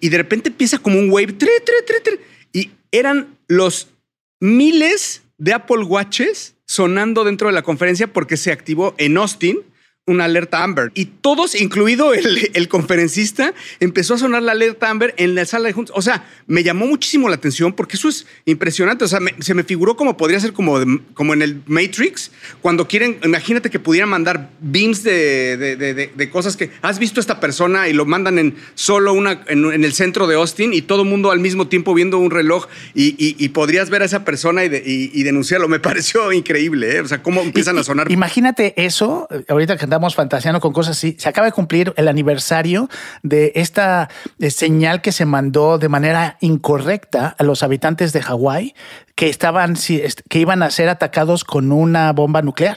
Y 0.00 0.10
de 0.10 0.18
repente 0.18 0.50
empieza 0.50 0.78
como 0.78 0.98
un 0.98 1.10
wave. 1.10 1.34
y 2.52 2.70
eran 2.92 3.36
los 3.48 3.88
miles 4.40 5.22
de 5.38 5.52
Apple 5.52 5.84
Watches 5.84 6.54
sonando 6.66 7.24
dentro 7.24 7.48
de 7.48 7.54
la 7.54 7.62
conferencia 7.62 8.12
porque 8.12 8.36
se 8.36 8.52
activó 8.52 8.94
en 8.98 9.16
Austin 9.16 9.60
una 10.06 10.24
alerta 10.24 10.62
Amber. 10.62 10.92
Y 10.94 11.06
todos, 11.06 11.60
incluido 11.60 12.14
el, 12.14 12.68
conferencista, 12.68 13.52
empezó 13.80 14.14
a 14.14 14.18
sonar 14.18 14.42
la 14.42 14.52
alerta 14.52 14.88
Amber 14.88 15.14
en 15.16 15.34
la 15.34 15.44
sala 15.44 15.66
de 15.66 15.72
juntos. 15.72 15.94
O 15.96 16.02
sea, 16.02 16.24
me 16.46 16.62
llamó 16.62 16.86
muchísimo 16.86 17.28
la 17.28 17.34
atención 17.34 17.72
porque 17.72 17.96
eso 17.96 18.08
es 18.08 18.26
impresionante. 18.44 19.04
O 19.04 19.08
sea, 19.08 19.18
se 19.40 19.54
me 19.54 19.64
figuró 19.64 19.96
como 19.96 20.16
podría 20.16 20.38
ser 20.38 20.52
como, 20.52 20.78
como 21.14 21.34
en 21.34 21.42
el 21.42 21.60
Matrix, 21.66 22.30
cuando 22.62 22.86
quieren, 22.86 23.18
imagínate 23.24 23.68
que 23.68 23.80
pudieran 23.80 24.08
mandar 24.08 24.50
beams 24.60 25.02
de, 25.02 26.28
cosas 26.30 26.56
que 26.56 26.70
has 26.82 26.98
visto 26.98 27.18
a 27.18 27.22
esta 27.22 27.40
persona 27.40 27.88
y 27.88 27.92
lo 27.92 28.04
mandan 28.06 28.38
en 28.38 28.54
solo 28.74 29.12
una, 29.12 29.42
en, 29.48 29.84
el 29.84 29.92
centro 29.92 30.26
de 30.28 30.36
Austin 30.36 30.72
y 30.72 30.82
todo 30.82 31.02
el 31.02 31.08
mundo 31.08 31.32
al 31.32 31.40
mismo 31.40 31.66
tiempo 31.66 31.94
viendo 31.94 32.18
un 32.18 32.30
reloj 32.30 32.66
y, 32.94 33.48
podrías 33.56 33.90
ver 33.90 34.02
a 34.02 34.04
esa 34.04 34.24
persona 34.24 34.64
y, 34.64 35.22
denunciarlo. 35.22 35.66
Me 35.66 35.80
pareció 35.86 36.32
increíble. 36.32 36.96
¿eh? 36.96 37.00
O 37.00 37.08
sea, 37.08 37.22
cómo 37.22 37.40
empiezan 37.40 37.76
a 37.78 37.82
sonar. 37.82 38.10
Imagínate 38.12 38.74
eso, 38.76 39.26
ahorita 39.48 39.76
que 39.76 39.95
estamos 39.96 40.14
fantaseando 40.14 40.60
con 40.60 40.74
cosas 40.74 40.98
así. 40.98 41.16
Se 41.18 41.28
acaba 41.28 41.46
de 41.46 41.52
cumplir 41.52 41.94
el 41.96 42.08
aniversario 42.08 42.90
de 43.22 43.52
esta 43.54 44.10
eh, 44.38 44.50
señal 44.50 45.00
que 45.00 45.10
se 45.10 45.24
mandó 45.24 45.78
de 45.78 45.88
manera 45.88 46.36
incorrecta 46.40 47.34
a 47.38 47.42
los 47.44 47.62
habitantes 47.62 48.12
de 48.12 48.20
Hawái 48.20 48.74
que 49.14 49.30
estaban 49.30 49.74
que 50.28 50.38
iban 50.38 50.62
a 50.62 50.70
ser 50.70 50.90
atacados 50.90 51.44
con 51.44 51.72
una 51.72 52.12
bomba 52.12 52.42
nuclear, 52.42 52.76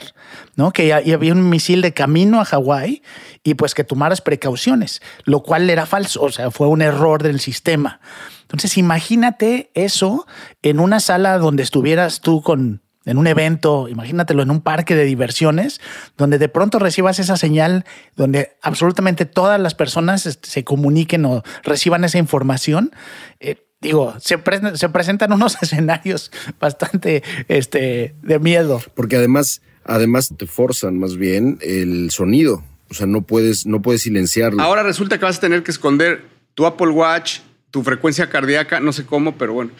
¿no? 0.56 0.72
Que 0.72 0.94
había 0.94 1.32
un 1.34 1.50
misil 1.50 1.82
de 1.82 1.92
camino 1.92 2.40
a 2.40 2.46
Hawái 2.46 3.02
y 3.44 3.52
pues 3.52 3.74
que 3.74 3.84
tomaras 3.84 4.22
precauciones, 4.22 5.02
lo 5.24 5.42
cual 5.42 5.68
era 5.68 5.84
falso, 5.84 6.22
o 6.22 6.30
sea, 6.30 6.50
fue 6.50 6.68
un 6.68 6.80
error 6.80 7.22
del 7.22 7.40
sistema. 7.40 8.00
Entonces, 8.42 8.78
imagínate 8.78 9.70
eso 9.74 10.26
en 10.62 10.80
una 10.80 11.00
sala 11.00 11.36
donde 11.36 11.62
estuvieras 11.62 12.22
tú 12.22 12.40
con 12.40 12.82
en 13.06 13.18
un 13.18 13.26
evento, 13.26 13.88
imagínatelo 13.88 14.42
en 14.42 14.50
un 14.50 14.60
parque 14.60 14.94
de 14.94 15.04
diversiones, 15.04 15.80
donde 16.16 16.38
de 16.38 16.48
pronto 16.48 16.78
recibas 16.78 17.18
esa 17.18 17.36
señal, 17.36 17.84
donde 18.16 18.52
absolutamente 18.62 19.24
todas 19.24 19.60
las 19.60 19.74
personas 19.74 20.26
este, 20.26 20.48
se 20.48 20.64
comuniquen 20.64 21.24
o 21.24 21.42
reciban 21.62 22.04
esa 22.04 22.18
información. 22.18 22.92
Eh, 23.40 23.56
digo, 23.80 24.14
se, 24.20 24.38
se, 24.74 24.88
presentan 24.90 25.32
unos 25.32 25.56
escenarios 25.62 26.30
bastante 26.60 27.22
este, 27.48 28.14
de 28.22 28.38
miedo. 28.38 28.80
Porque 28.94 29.16
además, 29.16 29.62
además 29.84 30.32
te 30.36 30.46
forzan 30.46 30.98
más 30.98 31.16
bien 31.16 31.58
el 31.62 32.10
sonido. 32.10 32.62
O 32.90 32.94
sea, 32.94 33.06
no 33.06 33.22
puedes, 33.22 33.66
no 33.66 33.82
puedes 33.82 34.02
silenciarlo. 34.02 34.60
Ahora 34.62 34.82
resulta 34.82 35.18
que 35.18 35.24
vas 35.24 35.38
a 35.38 35.40
tener 35.40 35.62
que 35.62 35.70
esconder 35.70 36.24
tu 36.54 36.66
Apple 36.66 36.88
Watch, 36.88 37.38
tu 37.70 37.82
frecuencia 37.82 38.28
cardíaca, 38.28 38.80
no 38.80 38.92
sé 38.92 39.06
cómo, 39.06 39.36
pero 39.36 39.52
bueno. 39.52 39.70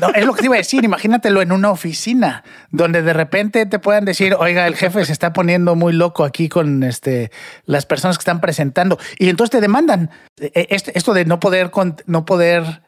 No, 0.00 0.10
es 0.10 0.24
lo 0.26 0.34
que 0.34 0.40
te 0.40 0.46
iba 0.46 0.56
a 0.56 0.58
decir, 0.58 0.84
imagínatelo 0.84 1.42
en 1.42 1.52
una 1.52 1.70
oficina 1.70 2.44
donde 2.70 3.02
de 3.02 3.12
repente 3.12 3.66
te 3.66 3.78
puedan 3.78 4.04
decir, 4.04 4.34
oiga, 4.38 4.66
el 4.66 4.76
jefe 4.76 5.04
se 5.04 5.12
está 5.12 5.32
poniendo 5.32 5.74
muy 5.74 5.92
loco 5.92 6.24
aquí 6.24 6.48
con 6.48 6.82
este, 6.82 7.30
las 7.64 7.86
personas 7.86 8.18
que 8.18 8.22
están 8.22 8.40
presentando. 8.40 8.98
Y 9.18 9.28
entonces 9.28 9.52
te 9.52 9.60
demandan 9.60 10.10
e, 10.38 10.52
e, 10.54 10.66
esto 10.70 11.14
de 11.14 11.24
no 11.24 11.40
poder, 11.40 11.70
no 12.06 12.24
poder 12.24 12.82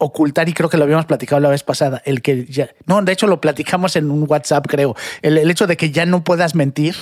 ocultar, 0.00 0.48
y 0.48 0.52
creo 0.52 0.70
que 0.70 0.76
lo 0.76 0.84
habíamos 0.84 1.06
platicado 1.06 1.40
la 1.40 1.48
vez 1.48 1.64
pasada, 1.64 2.00
el 2.04 2.22
que 2.22 2.44
ya, 2.46 2.70
no, 2.86 3.02
de 3.02 3.12
hecho 3.12 3.26
lo 3.26 3.40
platicamos 3.40 3.96
en 3.96 4.12
un 4.12 4.26
WhatsApp, 4.28 4.64
creo, 4.68 4.94
el, 5.22 5.36
el 5.38 5.50
hecho 5.50 5.66
de 5.66 5.76
que 5.76 5.90
ya 5.90 6.06
no 6.06 6.22
puedas 6.22 6.54
mentir, 6.54 6.94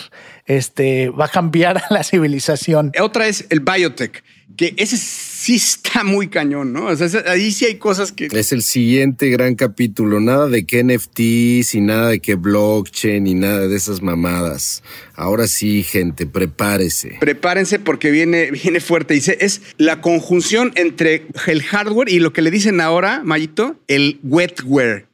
este, 0.47 1.11
va 1.11 1.26
a 1.26 1.29
cambiar 1.29 1.83
la 1.91 2.03
civilización. 2.03 2.93
Otra 2.99 3.26
es 3.26 3.47
el 3.50 3.61
biotech 3.61 4.25
que 4.57 4.75
ese 4.76 4.97
sí 4.97 5.57
está 5.57 6.05
muy 6.05 6.29
cañón, 6.29 6.73
¿no? 6.73 6.87
O 6.87 6.97
sea, 6.97 7.25
ahí 7.31 7.53
sí 7.53 7.65
hay 7.65 7.76
cosas 7.76 8.12
que... 8.12 8.29
Es 8.31 8.53
el 8.53 8.62
siguiente 8.62 9.29
gran 9.29 9.55
capítulo, 9.55 10.21
nada 10.21 10.49
de 10.49 10.65
que 10.65 10.83
NFTs 10.83 11.75
y 11.75 11.81
nada 11.81 12.11
de 12.11 12.21
que 12.21 12.37
blockchain 12.37 13.26
y 13.26 13.35
nada 13.35 13.67
de 13.67 13.76
esas 13.76 14.03
mamadas. 14.03 14.83
Ahora 15.15 15.47
sí, 15.47 15.83
gente, 15.83 16.26
prepárese. 16.26 17.17
Prepárense 17.21 17.79
porque 17.79 18.11
viene, 18.11 18.50
viene 18.50 18.81
fuerte. 18.81 19.15
Dice, 19.15 19.37
es 19.41 19.62
la 19.76 20.00
conjunción 20.00 20.73
entre 20.76 21.26
el 21.47 21.62
hardware 21.62 22.09
y 22.09 22.21
lo 22.21 22.33
que 22.33 22.43
le 22.43 22.50
dicen 22.50 22.81
ahora, 22.81 23.23
Mayito, 23.25 23.79
el 23.88 24.21
wetware. 24.23 25.07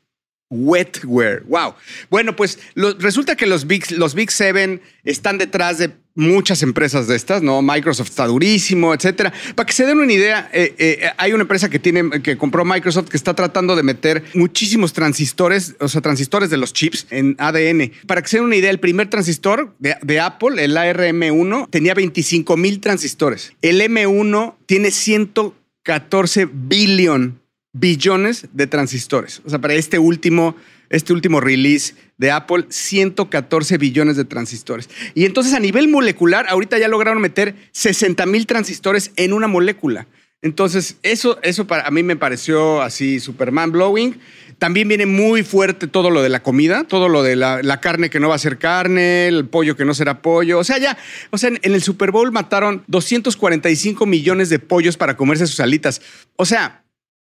Wetware. 0.52 1.42
Wow. 1.49 1.75
Bueno, 2.11 2.37
pues 2.37 2.59
resulta 2.99 3.37
que 3.37 3.47
los 3.47 3.66
Big, 3.66 4.30
Seven 4.30 4.80
están 5.02 5.38
detrás 5.38 5.78
de 5.78 5.90
muchas 6.14 6.62
empresas 6.62 7.09
de 7.09 7.16
estas, 7.16 7.42
¿no? 7.42 7.62
Microsoft 7.62 8.11
está 8.11 8.26
durísimo, 8.26 8.92
etcétera. 8.92 9.32
Para 9.54 9.66
que 9.66 9.73
se 9.73 9.87
den 9.87 9.99
una 9.99 10.12
idea, 10.12 10.50
eh, 10.52 10.75
eh, 10.76 11.11
hay 11.16 11.32
una 11.32 11.42
empresa 11.42 11.71
que 11.71 11.78
tiene, 11.78 12.23
que 12.23 12.37
compró 12.37 12.66
Microsoft 12.66 13.09
que 13.09 13.16
está 13.16 13.35
tratando 13.35 13.75
de 13.75 13.82
meter 13.82 14.23
muchísimos 14.35 14.92
transistores, 14.92 15.75
o 15.80 15.88
sea, 15.88 16.02
transistores 16.02 16.50
de 16.50 16.59
los 16.59 16.75
chips 16.75 17.06
en 17.09 17.35
ADN. 17.38 17.92
Para 18.06 18.21
que 18.21 18.28
se 18.28 18.37
den 18.37 18.44
una 18.44 18.56
idea, 18.56 18.71
el 18.71 18.80
primer 18.80 19.09
transistor 19.09 19.75
de, 19.78 19.97
de 20.02 20.21
Apple, 20.21 20.62
el 20.62 20.76
ARM1, 20.76 21.71
tenía 21.71 21.94
25 21.94 22.59
mil 22.59 22.80
transistores. 22.80 23.54
El 23.62 23.80
M1 23.80 24.56
tiene 24.66 24.90
114 24.90 26.49
billón 26.52 27.42
billones 27.73 28.49
de 28.52 28.67
transistores. 28.67 29.41
O 29.45 29.50
sea, 29.50 29.59
para 29.59 29.75
este 29.75 29.99
último, 29.99 30.57
este 30.91 31.12
último 31.12 31.41
release 31.41 31.95
de 32.19 32.31
Apple, 32.31 32.67
114 32.69 33.79
billones 33.79 34.17
de 34.17 34.25
transistores. 34.25 34.91
Y 35.14 35.25
entonces 35.25 35.55
a 35.55 35.61
nivel 35.61 35.88
molecular, 35.88 36.47
ahorita 36.49 36.79
ya 36.79 36.88
lograron 36.88 37.21
meter 37.23 37.55
60 37.73 38.26
mil 38.26 38.47
transistores 38.47 39.12
en 39.17 39.33
una 39.33 39.49
molécula. 39.49 40.07
Entonces, 40.45 40.97
eso, 41.05 41.38
eso 41.43 41.69
para 41.69 41.87
a 41.87 41.93
mí 41.93 42.02
me 42.02 42.17
pareció 42.17 42.83
así 42.83 43.21
Superman 43.21 43.71
blowing. 43.71 44.19
También 44.59 44.88
viene 44.88 45.07
muy 45.07 45.45
fuerte 45.45 45.87
todo 45.87 46.11
lo 46.11 46.21
de 46.21 46.29
la 46.29 46.43
comida, 46.43 46.85
todo 46.85 47.09
lo 47.09 47.23
de 47.23 47.37
la, 47.37 47.81
carne 47.81 48.11
que 48.11 48.21
no 48.21 48.29
va 48.29 48.35
a 48.35 48.38
ser 48.38 48.59
carne, 48.59 49.29
el 49.29 49.47
pollo 49.47 49.76
que 49.76 49.85
no 49.85 49.95
será 49.95 50.21
pollo. 50.21 50.59
O 50.59 50.64
sea, 50.64 50.79
ya, 50.79 50.99
o 51.31 51.38
sea, 51.38 51.50
en, 51.50 51.61
en, 51.62 51.75
el 51.75 51.83
Super 51.83 52.11
Bowl 52.11 52.31
mataron 52.33 52.83
245 52.88 54.05
millones 54.07 54.50
de 54.50 54.59
pollos 54.59 54.97
para 54.97 55.17
comerse 55.17 55.47
sus 55.47 55.61
alitas. 55.61 56.02
O 56.37 56.45
sea, 56.45 56.82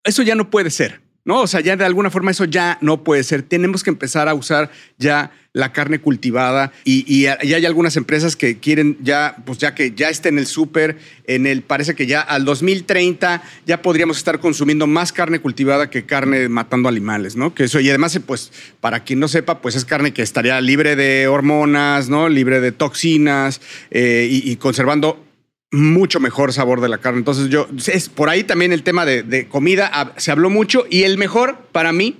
eso 0.03 0.23
ya 0.23 0.35
no 0.35 0.49
puede 0.49 0.69
ser. 0.69 1.01
¿no? 1.23 1.41
O 1.41 1.47
sea, 1.47 1.59
ya 1.59 1.75
de 1.75 1.85
alguna 1.85 2.09
forma 2.09 2.31
eso 2.31 2.45
ya 2.45 2.77
no 2.81 3.03
puede 3.03 3.23
ser. 3.23 3.43
Tenemos 3.43 3.83
que 3.83 3.89
empezar 3.89 4.27
a 4.27 4.33
usar 4.33 4.71
ya 4.97 5.31
la 5.53 5.73
carne 5.73 5.99
cultivada 5.99 6.71
y, 6.85 7.03
y, 7.13 7.25
hay 7.27 7.65
algunas 7.65 7.97
empresas 7.97 8.37
que 8.37 8.59
quieren 8.59 8.97
ya, 9.01 9.35
pues 9.45 9.57
ya 9.57 9.75
que 9.75 9.91
ya 9.91 10.09
esté 10.09 10.29
en 10.29 10.39
el 10.39 10.47
súper, 10.47 10.97
en 11.27 11.45
el, 11.45 11.61
parece 11.61 11.93
que 11.93 12.07
ya 12.07 12.21
al 12.21 12.45
2030 12.45 13.43
ya 13.67 13.81
podríamos 13.81 14.15
estar 14.15 14.39
consumiendo 14.39 14.87
más 14.87 15.11
carne 15.11 15.39
cultivada 15.39 15.89
que 15.89 16.05
carne 16.05 16.47
matando 16.47 16.87
animales, 16.87 17.35
¿no? 17.35 17.53
Que 17.53 17.65
eso, 17.65 17.81
y 17.81 17.89
además, 17.89 18.17
pues, 18.25 18.53
para 18.79 19.03
quien 19.03 19.19
no 19.19 19.27
sepa, 19.27 19.61
pues 19.61 19.75
es 19.75 19.83
carne 19.83 20.13
que 20.13 20.21
estaría 20.21 20.59
libre 20.61 20.95
de 20.95 21.27
hormonas, 21.27 22.07
¿no? 22.07 22.29
Libre 22.29 22.61
de 22.61 22.71
toxinas 22.71 23.59
eh, 23.91 24.29
y 24.31 24.55
conservando 24.55 25.30
mucho 25.71 26.19
mejor 26.19 26.53
sabor 26.53 26.81
de 26.81 26.89
la 26.89 26.97
carne. 26.97 27.19
Entonces 27.19 27.49
yo, 27.49 27.67
es 27.87 28.09
por 28.09 28.29
ahí 28.29 28.43
también 28.43 28.73
el 28.73 28.83
tema 28.83 29.05
de, 29.05 29.47
comida 29.47 30.13
se 30.17 30.31
habló 30.31 30.49
mucho 30.49 30.85
y 30.89 31.03
el 31.03 31.17
mejor 31.17 31.67
para 31.71 31.93
mí 31.93 32.17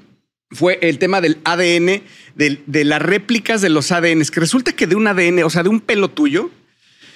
fue 0.49 0.79
el 0.81 0.97
tema 0.97 1.21
del 1.21 1.39
ADN, 1.43 2.01
de, 2.35 2.85
las 2.85 3.01
réplicas 3.01 3.61
de 3.61 3.69
los 3.69 3.91
ADNs, 3.91 4.31
que 4.31 4.39
resulta 4.39 4.73
que 4.73 4.87
de 4.87 4.95
un 4.95 5.07
ADN, 5.07 5.43
o 5.43 5.49
sea, 5.49 5.63
de 5.63 5.69
un 5.69 5.79
pelo 5.79 6.09
tuyo, 6.09 6.49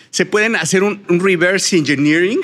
se 0.09 0.25
pueden 0.25 0.55
hacer 0.55 0.83
un, 0.83 1.03
un 1.09 1.19
reverse 1.19 1.77
engineering 1.77 2.39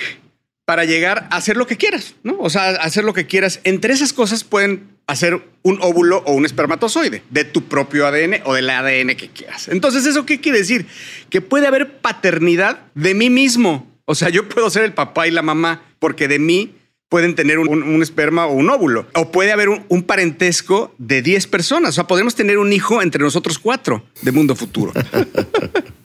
para 0.65 0.83
llegar 0.86 1.27
a 1.31 1.38
hacer 1.38 1.57
lo 1.57 1.67
que 1.67 1.77
quieras, 1.77 2.15
¿no? 2.24 2.38
O 2.39 2.50
sea, 2.50 2.69
hacer 2.71 3.03
lo 3.03 3.13
que 3.13 3.25
quieras. 3.25 3.62
Entre 3.63 3.93
esas 3.93 4.13
cosas 4.13 4.43
pueden 4.43 4.90
hacer 5.12 5.41
un 5.63 5.77
óvulo 5.82 6.24
o 6.25 6.34
un 6.34 6.46
espermatozoide 6.46 7.24
de 7.30 7.44
tu 7.44 7.65
propio 7.65 8.08
ADN 8.08 8.41
o 8.46 8.53
del 8.53 8.70
ADN 8.70 9.15
que 9.15 9.30
quieras. 9.30 9.68
Entonces, 9.68 10.06
¿eso 10.06 10.25
qué 10.25 10.39
quiere 10.39 10.60
decir? 10.60 10.88
Que 11.30 11.41
puede 11.41 11.68
haber 11.68 12.00
paternidad 12.00 12.80
de 12.96 13.13
mí 13.13 13.30
mismo. 13.30 13.88
O 14.06 14.15
sea, 14.15 14.30
yo 14.30 14.48
puedo 14.48 14.70
ser 14.70 14.84
el 14.84 14.94
papá 14.94 15.27
y 15.27 15.32
la 15.32 15.41
mamá 15.41 15.84
porque 16.00 16.27
de 16.27 16.39
mí 16.39 16.75
pueden 17.10 17.36
tener 17.36 17.60
un, 17.60 18.01
esperma 18.01 18.46
o 18.46 18.53
un 18.53 18.70
óvulo. 18.70 19.06
O 19.15 19.32
puede 19.32 19.51
haber 19.51 19.68
un, 19.68 20.03
parentesco 20.03 20.96
de 20.98 21.22
10 21.22 21.48
personas. 21.48 21.89
O 21.89 21.94
sea, 21.94 22.08
podemos 22.08 22.36
tener 22.36 22.58
un 22.58 22.72
hijo 22.72 23.01
entre 23.01 23.22
nosotros 23.22 23.60
cuatro 23.60 24.06
de 24.22 24.32
mundo 24.32 24.56
futuro. 24.56 24.94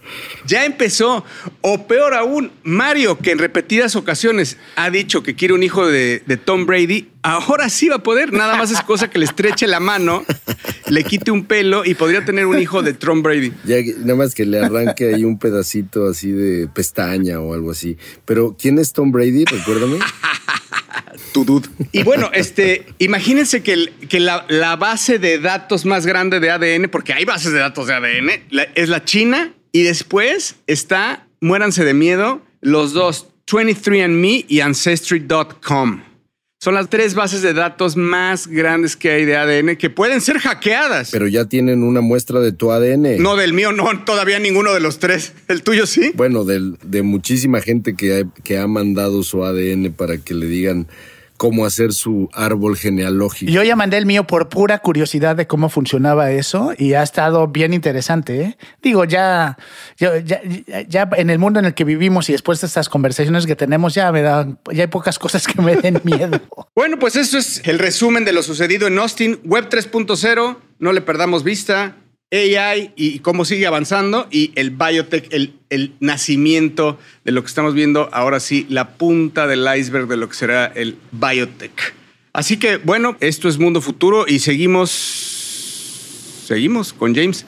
ya 0.47 0.65
empezó. 0.65 1.25
O 1.61 1.87
peor 1.87 2.15
aún, 2.15 2.53
Mario, 2.63 3.19
que 3.19 3.33
en 3.33 3.39
repetidas 3.39 3.97
ocasiones 3.97 4.57
ha 4.77 4.91
dicho 4.91 5.23
que 5.23 5.35
quiere 5.35 5.55
un 5.55 5.63
hijo 5.63 5.87
de, 5.87 6.21
Tom 6.45 6.67
Brady, 6.67 7.09
ahora 7.23 7.69
sí 7.69 7.89
va 7.89 7.97
a 7.97 8.03
poder. 8.03 8.33
Nada 8.33 8.57
más 8.57 8.71
es 8.71 8.81
cosa 8.83 9.11
que 9.11 9.19
le 9.19 9.25
estreche 9.25 9.67
la 9.67 9.81
mano, 9.81 10.25
le 10.89 11.05
quite 11.05 11.31
un 11.31 11.45
pelo 11.45 11.85
y 11.85 11.95
podría 11.95 12.25
tener 12.25 12.47
un 12.47 12.59
hijo 12.59 12.83
de 12.83 12.95
Tom 12.95 13.23
Brady. 13.23 13.53
Ya, 13.65 13.77
nada 13.99 14.17
más 14.17 14.35
que 14.35 14.45
le 14.45 14.61
arranque 14.61 15.15
ahí 15.15 15.25
un 15.25 15.39
pedacito 15.39 16.09
así 16.09 16.31
de 16.31 16.69
pestaña 16.69 17.41
o 17.41 17.55
algo 17.55 17.71
así. 17.71 17.97
Pero, 18.25 18.57
¿quién 18.59 18.79
es 18.79 18.93
Tom 18.93 19.13
Brady? 19.13 19.45
Recuérdame. 19.45 19.99
Y 21.93 22.03
bueno, 22.03 22.31
este, 22.33 22.87
imagínense 22.99 23.63
que, 23.63 23.93
que 24.09 24.21
la, 24.21 24.77
base 24.77 25.19
de 25.19 25.39
datos 25.39 25.85
más 25.85 26.07
grande 26.07 26.41
de 26.41 26.51
ADN, 26.51 26.89
porque 26.91 27.13
hay 27.13 27.25
bases 27.25 27.53
de 27.53 27.59
datos 27.59 27.87
de 27.87 27.95
ADN, 27.95 28.31
es 28.75 28.89
la 28.89 29.05
China 29.05 29.53
y 29.73 29.83
después 29.83 30.57
está, 30.67 31.27
muéranse 31.41 31.85
de 31.85 31.95
miedo, 31.95 32.43
los 32.61 32.93
dos, 32.93 33.29
23andMe 33.47 34.45
y 34.49 34.61
Ancestry.com. 34.61 36.03
Son 36.59 36.75
las 36.75 36.89
tres 36.89 37.15
bases 37.15 37.43
de 37.43 37.53
datos 37.53 37.97
más 37.97 38.47
grandes 38.49 38.97
que 38.97 39.11
hay 39.11 39.25
de 39.25 39.37
ADN 39.37 39.77
que 39.77 39.91
pueden 39.91 40.21
ser 40.21 40.39
hackeadas. 40.39 41.11
Pero 41.13 41.29
ya 41.29 41.45
tienen 41.45 41.83
una 41.83 42.01
muestra 42.01 42.41
de 42.41 42.51
tu 42.51 42.73
ADN. 42.73 43.23
No, 43.23 43.37
del 43.37 43.53
mío 43.53 43.73
no, 43.73 44.05
todavía 44.05 44.39
ninguno 44.39 44.73
de 44.73 44.81
los 44.81 44.99
tres. 44.99 45.35
¿El 45.49 45.63
tuyo 45.63 45.87
sí? 45.87 46.13
Bueno, 46.15 46.45
de 46.45 47.03
muchísima 47.03 47.61
gente 47.61 47.95
que 47.95 48.27
que 48.43 48.59
ha 48.59 48.67
mandado 48.67 49.23
su 49.23 49.45
ADN 49.45 49.93
para 49.93 50.19
que 50.19 50.35
le 50.35 50.47
digan 50.47 50.89
cómo 51.37 51.67
hacer 51.67 51.93
su 51.93 52.29
árbol 52.33 52.77
genealógico. 52.77 53.51
Yo 53.51 53.63
ya 53.63 53.77
mandé 53.77 53.97
el 53.99 54.07
mío 54.07 54.27
por 54.27 54.49
pura 54.49 54.79
curiosidad 54.79 55.37
de 55.37 55.47
cómo 55.47 55.69
funcionaba 55.69 56.31
eso 56.31 56.73
y 56.77 56.95
ha 56.95 57.03
estado 57.03 57.49
bien 57.49 57.73
interesante. 57.73 58.41
¿eh? 58.41 58.59
Digo, 58.83 59.05
ya, 59.05 59.59
ya, 59.99 60.23
ya, 60.89 61.09
en 61.17 61.31
el 61.31 61.39
mundo 61.39 61.61
en 61.61 61.67
el 61.67 61.75
que 61.75 61.85
vivimos 61.85 62.29
y 62.29 62.33
después 62.33 62.61
de 62.61 62.67
estas 62.67 62.89
conversaciones 62.89 63.47
que 63.47 63.57
tenemos, 63.57 63.95
ya 63.95 64.11
me 64.13 64.23
dan, 64.23 64.59
ya 64.73 64.85
hay 64.85 64.89
pocas 64.89 65.19
cosas 65.19 65.47
que 65.47 65.61
me 65.61 65.77
den 65.77 66.01
miedo. 66.05 66.41
bueno, 66.75 66.99
pues 66.99 67.17
eso 67.17 67.39
es 67.39 67.63
el 67.65 67.79
resumen 67.79 68.25
de 68.25 68.33
lo 68.33 68.43
sucedido 68.43 68.87
en 68.87 68.99
Austin. 68.99 69.41
Web 69.45 69.69
3.0, 69.69 70.57
no 70.79 70.93
le 70.93 71.01
perdamos 71.01 71.45
vista. 71.45 71.97
AI 72.33 72.93
y 72.97 73.21
cómo 73.21 73.45
sigue 73.45 73.67
avanzando 73.67 74.27
y 74.33 74.51
el 74.57 74.71
biotech, 74.71 75.33
el, 75.33 75.55
el, 75.71 75.93
nacimiento 76.01 76.99
de 77.25 77.31
lo 77.31 77.43
que 77.43 77.47
estamos 77.47 77.73
viendo 77.73 78.09
ahora 78.13 78.41
sí, 78.41 78.67
la 78.69 78.97
punta 78.97 79.47
del 79.47 79.65
iceberg 79.79 80.09
de 80.09 80.17
lo 80.17 80.29
que 80.29 80.35
será 80.35 80.67
el 80.67 80.97
biotech. 81.13 81.95
Así 82.33 82.57
que 82.57 82.79
bueno, 82.79 83.17
esto 83.21 83.49
es 83.49 83.59
Mundo 83.59 83.81
Futuro 83.81 84.27
y 84.27 84.41
seguimos, 84.41 84.91
seguimos 86.47 86.93
con 86.93 87.15
James. 87.15 87.47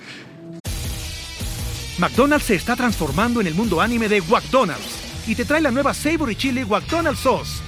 McDonald's 1.99 2.47
se 2.47 2.55
está 2.55 2.77
transformando 2.77 3.41
en 3.41 3.49
el 3.49 3.55
mundo 3.55 3.81
anime 3.81 4.09
de 4.09 4.23
McDonald's 4.23 5.27
y 5.27 5.35
te 5.35 5.45
trae 5.45 5.61
la 5.61 5.73
nueva 5.73 5.93
Savory 5.93 6.37
Chili 6.37 6.65
McDonald's 6.65 7.21
Sauce 7.21 7.68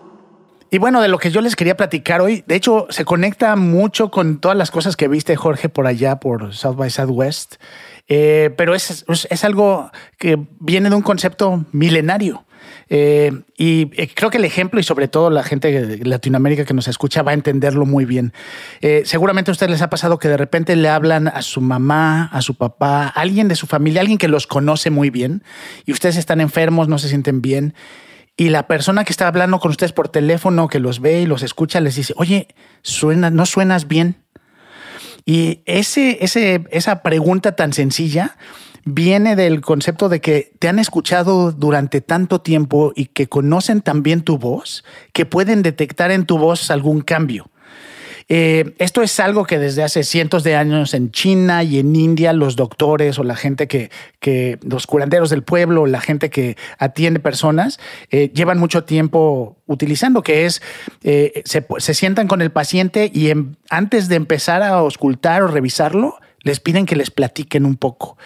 Y 0.73 0.77
bueno, 0.77 1.01
de 1.01 1.09
lo 1.09 1.17
que 1.17 1.31
yo 1.31 1.41
les 1.41 1.57
quería 1.57 1.75
platicar 1.75 2.21
hoy, 2.21 2.45
de 2.47 2.55
hecho, 2.55 2.87
se 2.89 3.03
conecta 3.03 3.57
mucho 3.57 4.09
con 4.09 4.39
todas 4.39 4.57
las 4.57 4.71
cosas 4.71 4.95
que 4.95 5.09
viste, 5.09 5.35
Jorge, 5.35 5.67
por 5.67 5.85
allá, 5.85 6.21
por 6.21 6.53
South 6.53 6.77
by 6.77 6.89
Southwest. 6.89 7.55
Eh, 8.07 8.51
pero 8.55 8.73
es, 8.73 9.05
es, 9.29 9.43
algo 9.43 9.91
que 10.17 10.39
viene 10.61 10.89
de 10.89 10.95
un 10.95 11.01
concepto 11.01 11.65
milenario. 11.73 12.45
Eh, 12.87 13.33
y 13.57 13.91
eh, 14.01 14.09
creo 14.13 14.29
que 14.29 14.37
el 14.37 14.45
ejemplo, 14.45 14.79
y 14.79 14.83
sobre 14.83 15.09
todo 15.09 15.29
la 15.29 15.43
gente 15.43 15.85
de 15.85 16.05
Latinoamérica 16.05 16.63
que 16.63 16.73
nos 16.73 16.87
escucha, 16.87 17.21
va 17.21 17.31
a 17.31 17.33
entenderlo 17.33 17.85
muy 17.85 18.05
bien. 18.05 18.31
seguramente 19.03 19.51
a 19.51 19.53
ustedes 19.53 19.71
les 19.71 19.81
ha 19.81 19.89
pasado 19.89 20.19
que 20.19 20.29
de 20.29 20.37
repente 20.37 20.77
le 20.77 20.87
hablan 20.87 21.27
a 21.27 21.41
su 21.41 21.59
mamá, 21.59 22.29
a 22.31 22.41
su 22.41 22.55
papá, 22.55 23.07
a 23.07 23.19
alguien 23.19 23.49
de 23.49 23.55
su 23.55 23.67
familia, 23.67 23.99
alguien 23.99 24.17
que 24.17 24.29
los 24.29 24.47
conoce 24.47 24.89
muy 24.89 25.09
bien, 25.09 25.43
y 25.85 25.91
ustedes 25.91 26.15
están 26.15 26.39
enfermos, 26.39 26.87
no 26.87 26.97
se 26.97 27.09
sienten 27.09 27.41
bien 27.41 27.73
y 28.41 28.49
la 28.49 28.65
persona 28.65 29.03
que 29.03 29.13
está 29.13 29.27
hablando 29.27 29.59
con 29.59 29.69
ustedes 29.69 29.93
por 29.93 30.09
teléfono, 30.09 30.67
que 30.67 30.79
los 30.79 30.99
ve 30.99 31.21
y 31.21 31.25
los 31.27 31.43
escucha, 31.43 31.79
les 31.79 31.95
dice, 31.95 32.15
oye, 32.17 32.47
suena, 32.81 33.29
no 33.29 33.45
suenas 33.45 33.87
bien. 33.87 34.15
Y 35.25 35.59
ese, 35.67 36.17
ese, 36.25 36.63
esa 36.71 37.03
pregunta 37.03 37.55
tan 37.55 37.71
sencilla 37.71 38.37
viene 38.83 39.35
del 39.35 39.61
concepto 39.61 40.09
de 40.09 40.21
que 40.21 40.53
te 40.57 40.67
han 40.67 40.79
escuchado 40.79 41.51
durante 41.51 42.01
tanto 42.01 42.41
tiempo 42.41 42.93
y 42.95 43.05
que 43.05 43.27
conocen 43.27 43.81
también 43.81 44.23
tu 44.23 44.39
voz, 44.39 44.83
que 45.13 45.27
pueden 45.27 45.61
detectar 45.61 46.09
en 46.09 46.25
tu 46.25 46.39
voz 46.39 46.71
algún 46.71 47.01
cambio. 47.01 47.50
Eh, 48.33 48.75
esto 48.77 49.01
es 49.01 49.19
algo 49.19 49.43
que 49.43 49.59
desde 49.59 49.83
hace 49.83 50.03
cientos 50.03 50.45
de 50.45 50.55
años 50.55 50.93
en 50.93 51.11
China 51.11 51.63
y 51.63 51.79
en 51.79 51.93
India 51.93 52.31
los 52.31 52.55
doctores 52.55 53.19
o 53.19 53.25
la 53.25 53.35
gente 53.35 53.67
que, 53.67 53.89
los 54.63 54.87
curanderos 54.87 55.29
del 55.29 55.43
pueblo, 55.43 55.85
la 55.85 55.99
gente 55.99 56.29
que 56.29 56.55
atiende 56.77 57.19
personas, 57.19 57.77
eh, 58.09 58.31
llevan 58.33 58.57
mucho 58.57 58.85
tiempo 58.85 59.57
utilizando, 59.65 60.23
que 60.23 60.45
es, 60.45 60.61
eh, 61.03 61.43
se, 61.43 61.93
sientan 61.93 62.29
con 62.29 62.41
el 62.41 62.51
paciente 62.51 63.11
y 63.13 63.33
antes 63.69 64.07
de 64.07 64.15
empezar 64.15 64.63
a 64.63 64.69
auscultar 64.75 65.43
o 65.43 65.47
revisarlo, 65.47 66.15
les 66.39 66.61
piden 66.61 66.85
que 66.85 66.95
les 66.95 67.11
platiquen 67.11 67.65
un 67.65 67.75
poco. 67.75 68.17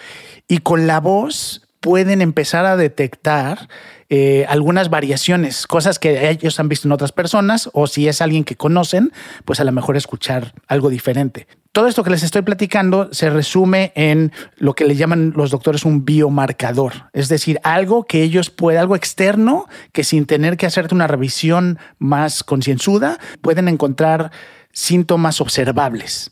Y 0.46 0.58
con 0.58 0.86
la 0.86 1.00
voz 1.00 1.65
pueden 1.80 2.22
empezar 2.22 2.66
a 2.66 2.76
detectar 2.76 3.68
eh, 4.08 4.46
algunas 4.48 4.88
variaciones, 4.90 5.66
cosas 5.66 5.98
que 5.98 6.30
ellos 6.30 6.60
han 6.60 6.68
visto 6.68 6.86
en 6.86 6.92
otras 6.92 7.12
personas 7.12 7.68
o 7.72 7.86
si 7.86 8.08
es 8.08 8.20
alguien 8.22 8.44
que 8.44 8.56
conocen, 8.56 9.12
pues 9.44 9.60
a 9.60 9.64
lo 9.64 9.72
mejor 9.72 9.96
escuchar 9.96 10.54
algo 10.68 10.90
diferente. 10.90 11.46
Todo 11.72 11.88
esto 11.88 12.04
que 12.04 12.10
les 12.10 12.22
estoy 12.22 12.42
platicando 12.42 13.12
se 13.12 13.28
resume 13.28 13.92
en 13.96 14.32
lo 14.56 14.74
que 14.74 14.86
le 14.86 14.96
llaman 14.96 15.34
los 15.36 15.50
doctores 15.50 15.84
un 15.84 16.04
biomarcador, 16.04 17.10
es 17.12 17.28
decir, 17.28 17.60
algo 17.64 18.04
que 18.04 18.22
ellos 18.22 18.48
pueden, 18.48 18.80
algo 18.80 18.96
externo 18.96 19.66
que 19.92 20.04
sin 20.04 20.24
tener 20.24 20.56
que 20.56 20.66
hacerte 20.66 20.94
una 20.94 21.06
revisión 21.06 21.78
más 21.98 22.44
concienzuda, 22.44 23.18
pueden 23.42 23.68
encontrar 23.68 24.30
síntomas 24.72 25.40
observables. 25.40 26.30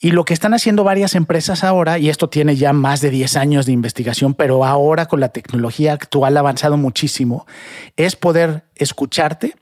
Y 0.00 0.10
lo 0.10 0.24
que 0.24 0.34
están 0.34 0.54
haciendo 0.54 0.84
varias 0.84 1.14
empresas 1.14 1.64
ahora, 1.64 1.98
y 1.98 2.08
esto 2.10 2.28
tiene 2.28 2.56
ya 2.56 2.72
más 2.72 3.00
de 3.00 3.10
10 3.10 3.36
años 3.36 3.66
de 3.66 3.72
investigación, 3.72 4.34
pero 4.34 4.64
ahora 4.64 5.06
con 5.06 5.20
la 5.20 5.30
tecnología 5.30 5.92
actual 5.92 6.36
ha 6.36 6.40
avanzado 6.40 6.76
muchísimo, 6.76 7.46
es 7.96 8.16
poder 8.16 8.64
escucharte 8.74 9.54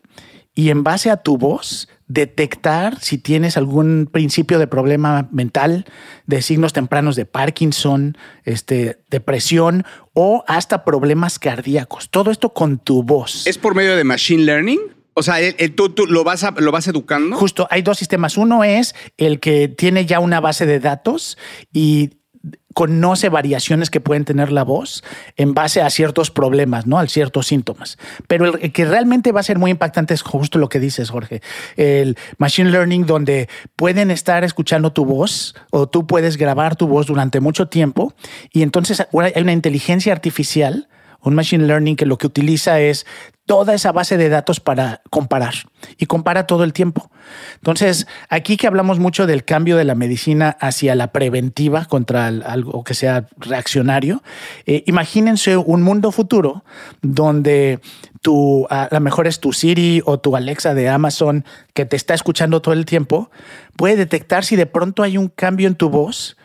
y 0.55 0.71
en 0.71 0.83
base 0.83 1.11
a 1.11 1.19
tu 1.19 1.39
voz 1.39 1.89
detectar 2.09 3.01
si 3.01 3.17
tienes 3.17 3.57
algún 3.57 4.09
principio 4.11 4.59
de 4.59 4.67
problema 4.67 5.29
mental, 5.33 5.87
de 6.27 6.43
signos 6.43 6.75
tempranos 6.75 7.17
de 7.17 7.25
Parkinson, 7.25 8.19
este, 8.45 8.99
depresión 9.11 9.85
o 10.13 10.45
hasta 10.47 10.85
problemas 10.85 11.39
cardíacos. 11.39 12.11
Todo 12.11 12.31
esto 12.31 12.53
con 12.53 12.79
tu 12.79 13.03
voz. 13.03 13.47
¿Es 13.47 13.57
por 13.57 13.75
medio 13.75 13.97
de 13.97 14.05
machine 14.05 14.43
learning? 14.43 14.81
O 15.15 15.23
sea, 15.23 15.37
tú, 15.75 15.93
lo, 16.09 16.25
vas 16.25 16.47
lo 16.57 16.73
vas 16.73 16.89
educando. 16.89 17.37
Justo, 17.37 17.67
hay 17.71 17.83
dos 17.83 17.99
sistemas. 17.99 18.37
Uno 18.37 18.65
es 18.65 18.95
el 19.17 19.41
que 19.41 19.69
tiene 19.69 20.07
ya 20.07 20.21
una 20.21 20.41
base 20.41 20.67
de 20.67 20.81
datos 20.81 21.37
y 21.73 22.11
conoce 22.75 23.29
variaciones 23.29 23.91
que 23.91 24.01
pueden 24.01 24.25
tener 24.25 24.51
la 24.51 24.65
voz 24.65 25.05
en 25.37 25.55
base 25.55 25.83
a 25.83 25.91
ciertos 25.91 26.31
problemas, 26.31 26.87
¿no? 26.87 26.99
A 26.99 27.07
ciertos 27.07 27.47
síntomas. 27.47 27.99
Pero 28.27 28.59
el 28.59 28.73
que 28.73 28.85
realmente 28.85 29.33
va 29.33 29.41
a 29.41 29.45
ser 29.45 29.59
muy 29.59 29.71
impactante 29.71 30.15
es 30.15 30.23
justo 30.23 30.59
lo 30.59 30.69
que 30.69 30.81
dices, 30.81 31.11
Jorge. 31.11 31.43
El 31.77 32.17
machine 32.39 32.71
learning 32.71 33.07
donde 33.07 33.49
pueden 33.77 34.11
estar 34.11 34.45
escuchando 34.45 34.93
tu 34.93 35.05
voz 35.05 35.55
o 35.71 35.89
tú 35.89 36.07
puedes 36.07 36.37
grabar 36.37 36.77
tu 36.77 36.89
voz 36.89 37.07
durante 37.07 37.41
mucho 37.41 37.69
tiempo 37.69 38.15
y 38.53 38.63
entonces 38.63 39.01
hay 39.01 39.43
una 39.43 39.53
inteligencia 39.53 40.13
artificial 40.13 40.89
un 41.23 41.35
machine 41.35 41.67
learning 41.67 41.97
que 41.97 42.07
lo 42.07 42.19
que 42.19 42.27
utiliza 42.27 42.81
es 42.81 43.07
toda 43.47 43.75
esa 43.75 43.91
base 43.91 44.17
de 44.17 44.29
datos 44.29 44.61
para 44.61 45.03
comparar 45.11 45.55
y 45.99 46.07
compara 46.07 46.47
todo 46.47 46.63
el 46.63 46.73
tiempo. 46.73 47.11
Entonces, 47.57 48.07
aquí 48.29 48.57
que 48.57 48.67
hablamos 48.67 48.99
mucho 48.99 49.27
del 49.27 49.45
cambio 49.45 49.77
de 49.77 49.85
la 49.85 49.95
medicina 49.95 50.57
hacia 50.61 50.95
la 50.95 51.13
preventiva 51.13 51.87
contra 51.87 52.27
algo 52.29 52.85
que 52.85 52.95
sea 52.95 53.27
reaccionario, 53.37 54.23
eh, 54.67 54.85
imagínense 54.87 55.57
un 55.57 55.83
mundo 55.83 56.13
futuro 56.13 56.65
donde 57.03 57.81
tu, 58.21 58.67
a 58.71 58.89
lo 58.91 59.01
mejor 59.01 59.27
es 59.27 59.41
tu 59.41 59.53
Siri 59.53 60.03
o 60.05 60.21
tu 60.21 60.37
Alexa 60.37 60.75
de 60.75 60.89
Amazon 60.89 61.45
que 61.75 61.85
te 61.85 61.97
está 61.97 62.15
escuchando 62.15 62.63
todo 62.63 62.75
el 62.75 62.87
tiempo, 62.87 63.31
puede 63.77 63.97
detectar 63.97 64.45
si 64.45 64.55
de 64.55 64.67
pronto 64.67 65.03
hay 65.03 65.19
un 65.19 65.29
cambio 65.29 65.67
en 65.67 65.75
tu 65.75 65.91
voz 65.91 66.37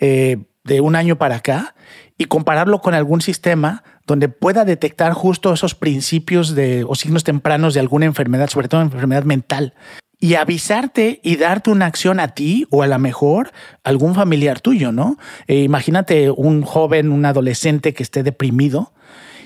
eh, 0.00 0.38
de 0.64 0.80
un 0.80 0.96
año 0.96 1.16
para 1.16 1.36
acá 1.36 1.74
y 2.22 2.26
compararlo 2.26 2.80
con 2.80 2.94
algún 2.94 3.20
sistema 3.20 3.82
donde 4.06 4.28
pueda 4.28 4.64
detectar 4.64 5.12
justo 5.12 5.52
esos 5.52 5.74
principios 5.74 6.54
de, 6.54 6.84
o 6.84 6.94
signos 6.94 7.24
tempranos 7.24 7.74
de 7.74 7.80
alguna 7.80 8.06
enfermedad, 8.06 8.48
sobre 8.48 8.68
todo 8.68 8.80
enfermedad 8.80 9.24
mental, 9.24 9.74
y 10.20 10.36
avisarte 10.36 11.18
y 11.24 11.34
darte 11.34 11.70
una 11.70 11.86
acción 11.86 12.20
a 12.20 12.28
ti 12.28 12.68
o 12.70 12.84
a 12.84 12.86
lo 12.86 12.96
mejor 13.00 13.50
algún 13.82 14.14
familiar 14.14 14.60
tuyo, 14.60 14.92
¿no? 14.92 15.18
Eh, 15.48 15.62
imagínate 15.64 16.30
un 16.30 16.62
joven, 16.62 17.10
un 17.10 17.24
adolescente 17.24 17.92
que 17.92 18.04
esté 18.04 18.22
deprimido 18.22 18.92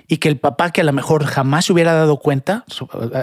y 0.09 0.19
que 0.19 0.29
el 0.29 0.39
papá 0.39 0.71
que 0.71 0.81
a 0.81 0.85
lo 0.85 0.93
mejor 0.93 1.25
jamás 1.25 1.67
se 1.67 1.73
hubiera 1.73 1.93
dado 1.93 2.19
cuenta, 2.19 2.65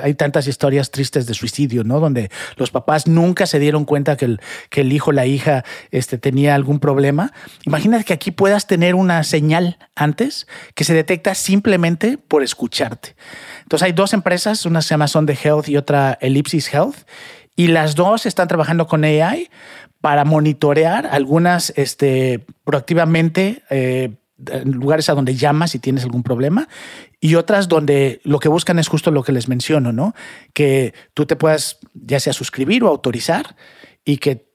hay 0.04 0.13
tantas 0.15 0.48
historias 0.48 0.91
tristes 0.91 1.26
de 1.26 1.34
suicidio, 1.34 1.84
¿no? 1.84 2.00
Donde 2.00 2.30
los 2.58 2.72
papás 2.72 3.08
nunca 3.08 3.46
se 3.46 3.60
dieron 3.60 3.86
cuenta 3.86 4.17
que 4.17 4.26
el, 4.26 4.41
que 4.69 4.82
el 4.82 4.91
hijo, 4.91 5.12
la 5.12 5.26
hija, 5.26 5.63
este, 5.91 6.17
tenía 6.17 6.56
algún 6.56 6.80
problema. 6.80 7.32
Imagínate 7.65 8.04
que 8.04 8.13
aquí 8.13 8.32
puedas 8.32 8.67
tener 8.67 8.96
una 8.96 9.24
señal 9.24 9.78
antes 9.96 10.48
que 10.76 10.84
se 10.84 10.93
detecta 10.93 11.36
simplemente 11.36 12.17
por 12.17 12.43
escucharte. 12.43 13.15
Entonces 13.63 13.86
hay 13.86 13.93
dos 13.93 14.13
empresas, 14.13 14.65
una 14.65 14.82
se 14.82 14.89
llama 14.89 15.08
Sonde 15.08 15.38
Health 15.41 15.69
y 15.69 15.78
otra 15.78 16.17
Ellipsis 16.22 16.74
Health, 16.74 16.98
y 17.56 17.67
las 17.67 17.96
dos 17.96 18.26
están 18.26 18.48
trabajando 18.48 18.88
con 18.88 19.04
AI 19.04 19.50
para 20.02 20.26
monitorear 20.26 21.08
algunas 21.08 21.72
este, 21.78 22.46
proactivamente 22.65 23.63
eh, 23.69 24.12
lugares 24.65 25.10
a 25.10 25.13
donde 25.13 25.36
llamas 25.36 25.71
si 25.71 25.79
tienes 25.79 26.03
algún 26.03 26.23
problema 26.23 26.67
y 27.19 27.36
otras 27.36 27.67
donde 27.67 28.21
lo 28.23 28.39
que 28.39 28.49
buscan 28.49 28.79
es 28.79 28.88
justo 28.88 29.12
lo 29.12 29.23
que 29.23 29.32
les 29.32 29.47
menciono, 29.47 29.91
¿no? 29.91 30.13
Que 30.53 30.93
tú 31.13 31.25
te 31.25 31.36
puedas 31.36 31.79
ya 31.93 32.19
sea 32.19 32.34
suscribir 32.34 32.84
o 32.84 32.88
autorizar 32.88 33.56
y 34.06 34.17
que 34.17 34.47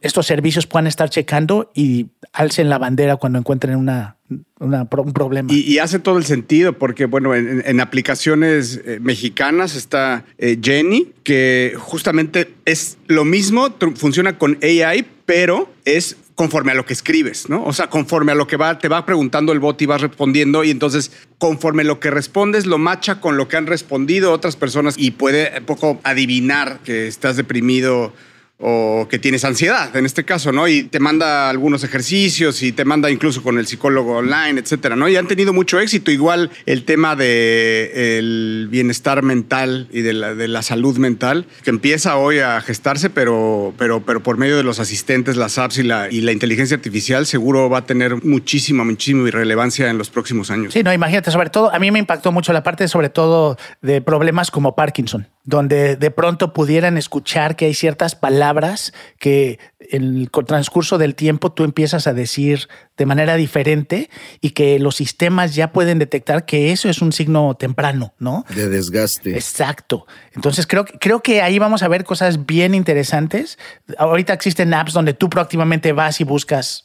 estos 0.00 0.26
servicios 0.26 0.66
puedan 0.66 0.86
estar 0.86 1.10
checando 1.10 1.70
y 1.74 2.08
alcen 2.32 2.68
la 2.68 2.78
bandera 2.78 3.16
cuando 3.16 3.38
encuentren 3.38 3.76
una, 3.76 4.16
un 4.58 5.12
problema. 5.12 5.52
Y, 5.52 5.78
hace 5.78 5.98
todo 5.98 6.18
el 6.18 6.24
sentido 6.24 6.72
porque, 6.72 7.06
bueno, 7.06 7.34
en, 7.34 7.80
aplicaciones 7.80 8.80
eh, 8.84 8.98
mexicanas 9.00 9.76
está 9.76 10.24
eh, 10.38 10.58
Jenny, 10.60 11.12
que 11.22 11.74
justamente 11.78 12.54
es 12.64 12.98
lo 13.06 13.24
mismo, 13.24 13.68
funciona 13.94 14.38
con 14.38 14.58
AI, 14.62 15.06
pero 15.24 15.70
es 15.84 16.16
conforme 16.36 16.72
a 16.72 16.74
lo 16.74 16.84
que 16.84 16.92
escribes, 16.92 17.48
¿no? 17.48 17.64
O 17.64 17.72
sea, 17.72 17.88
conforme 17.88 18.30
a 18.30 18.34
lo 18.34 18.46
que 18.46 18.58
va, 18.58 18.78
te 18.78 18.88
va 18.88 19.06
preguntando 19.06 19.52
el 19.52 19.58
bot 19.58 19.80
y 19.80 19.86
vas 19.86 20.02
respondiendo 20.02 20.62
y 20.64 20.70
entonces 20.70 21.10
conforme 21.38 21.82
lo 21.82 21.98
que 21.98 22.10
respondes 22.10 22.66
lo 22.66 22.76
macha 22.76 23.20
con 23.20 23.38
lo 23.38 23.48
que 23.48 23.56
han 23.56 23.66
respondido 23.66 24.32
otras 24.32 24.54
personas 24.54 24.96
y 24.98 25.12
puede 25.12 25.58
un 25.58 25.64
poco 25.64 25.98
adivinar 26.04 26.80
que 26.84 27.08
estás 27.08 27.36
deprimido 27.36 28.12
o 28.58 29.06
que 29.10 29.18
tienes 29.18 29.44
ansiedad, 29.44 29.94
en 29.96 30.06
este 30.06 30.24
caso, 30.24 30.50
¿no? 30.50 30.66
Y 30.66 30.84
te 30.84 30.98
manda 30.98 31.50
algunos 31.50 31.84
ejercicios 31.84 32.62
y 32.62 32.72
te 32.72 32.86
manda 32.86 33.10
incluso 33.10 33.42
con 33.42 33.58
el 33.58 33.66
psicólogo 33.66 34.16
online, 34.16 34.60
etcétera, 34.60 34.96
¿no? 34.96 35.08
Y 35.08 35.16
han 35.16 35.26
tenido 35.26 35.52
mucho 35.52 35.78
éxito. 35.78 36.10
Igual 36.10 36.50
el 36.64 36.84
tema 36.84 37.16
del 37.16 38.68
bienestar 38.70 39.22
mental 39.22 39.88
y 39.92 40.00
de 40.00 40.14
la, 40.14 40.34
de 40.34 40.48
la, 40.48 40.62
salud 40.62 40.96
mental, 40.96 41.46
que 41.64 41.70
empieza 41.70 42.16
hoy 42.16 42.38
a 42.38 42.60
gestarse, 42.62 43.10
pero, 43.10 43.74
pero, 43.76 44.02
pero 44.04 44.22
por 44.22 44.38
medio 44.38 44.56
de 44.56 44.62
los 44.62 44.80
asistentes, 44.80 45.36
las 45.36 45.58
apps 45.58 45.78
y 45.78 45.82
la, 45.82 46.10
y 46.10 46.22
la 46.22 46.32
inteligencia 46.32 46.76
artificial, 46.76 47.26
seguro 47.26 47.68
va 47.68 47.78
a 47.78 47.84
tener 47.84 48.24
muchísima, 48.24 48.84
muchísima 48.84 49.30
relevancia 49.30 49.90
en 49.90 49.98
los 49.98 50.08
próximos 50.08 50.50
años. 50.50 50.72
Sí, 50.72 50.82
no, 50.82 50.92
imagínate, 50.92 51.30
sobre 51.30 51.50
todo, 51.50 51.72
a 51.72 51.78
mí 51.78 51.90
me 51.90 51.98
impactó 51.98 52.32
mucho 52.32 52.52
la 52.54 52.62
parte, 52.62 52.88
sobre 52.88 53.10
todo, 53.10 53.58
de 53.82 54.00
problemas 54.00 54.50
como 54.50 54.74
Parkinson 54.74 55.28
donde 55.46 55.94
de 55.96 56.10
pronto 56.10 56.52
pudieran 56.52 56.98
escuchar 56.98 57.54
que 57.56 57.66
hay 57.66 57.74
ciertas 57.74 58.16
palabras 58.16 58.92
que 59.18 59.58
en 59.78 60.18
el 60.18 60.30
transcurso 60.44 60.98
del 60.98 61.14
tiempo 61.14 61.52
tú 61.52 61.62
empiezas 61.62 62.08
a 62.08 62.12
decir 62.12 62.68
de 62.96 63.06
manera 63.06 63.36
diferente 63.36 64.10
y 64.40 64.50
que 64.50 64.80
los 64.80 64.96
sistemas 64.96 65.54
ya 65.54 65.72
pueden 65.72 66.00
detectar 66.00 66.44
que 66.44 66.72
eso 66.72 66.88
es 66.88 67.00
un 67.00 67.12
signo 67.12 67.54
temprano, 67.54 68.12
¿no? 68.18 68.44
De 68.54 68.68
desgaste. 68.68 69.34
Exacto. 69.34 70.06
Entonces 70.34 70.66
creo, 70.66 70.84
creo 70.84 71.22
que 71.22 71.40
ahí 71.40 71.60
vamos 71.60 71.84
a 71.84 71.88
ver 71.88 72.02
cosas 72.02 72.44
bien 72.44 72.74
interesantes. 72.74 73.56
Ahorita 73.98 74.32
existen 74.32 74.74
apps 74.74 74.92
donde 74.92 75.14
tú 75.14 75.30
proactivamente 75.30 75.92
vas 75.92 76.20
y 76.20 76.24
buscas 76.24 76.84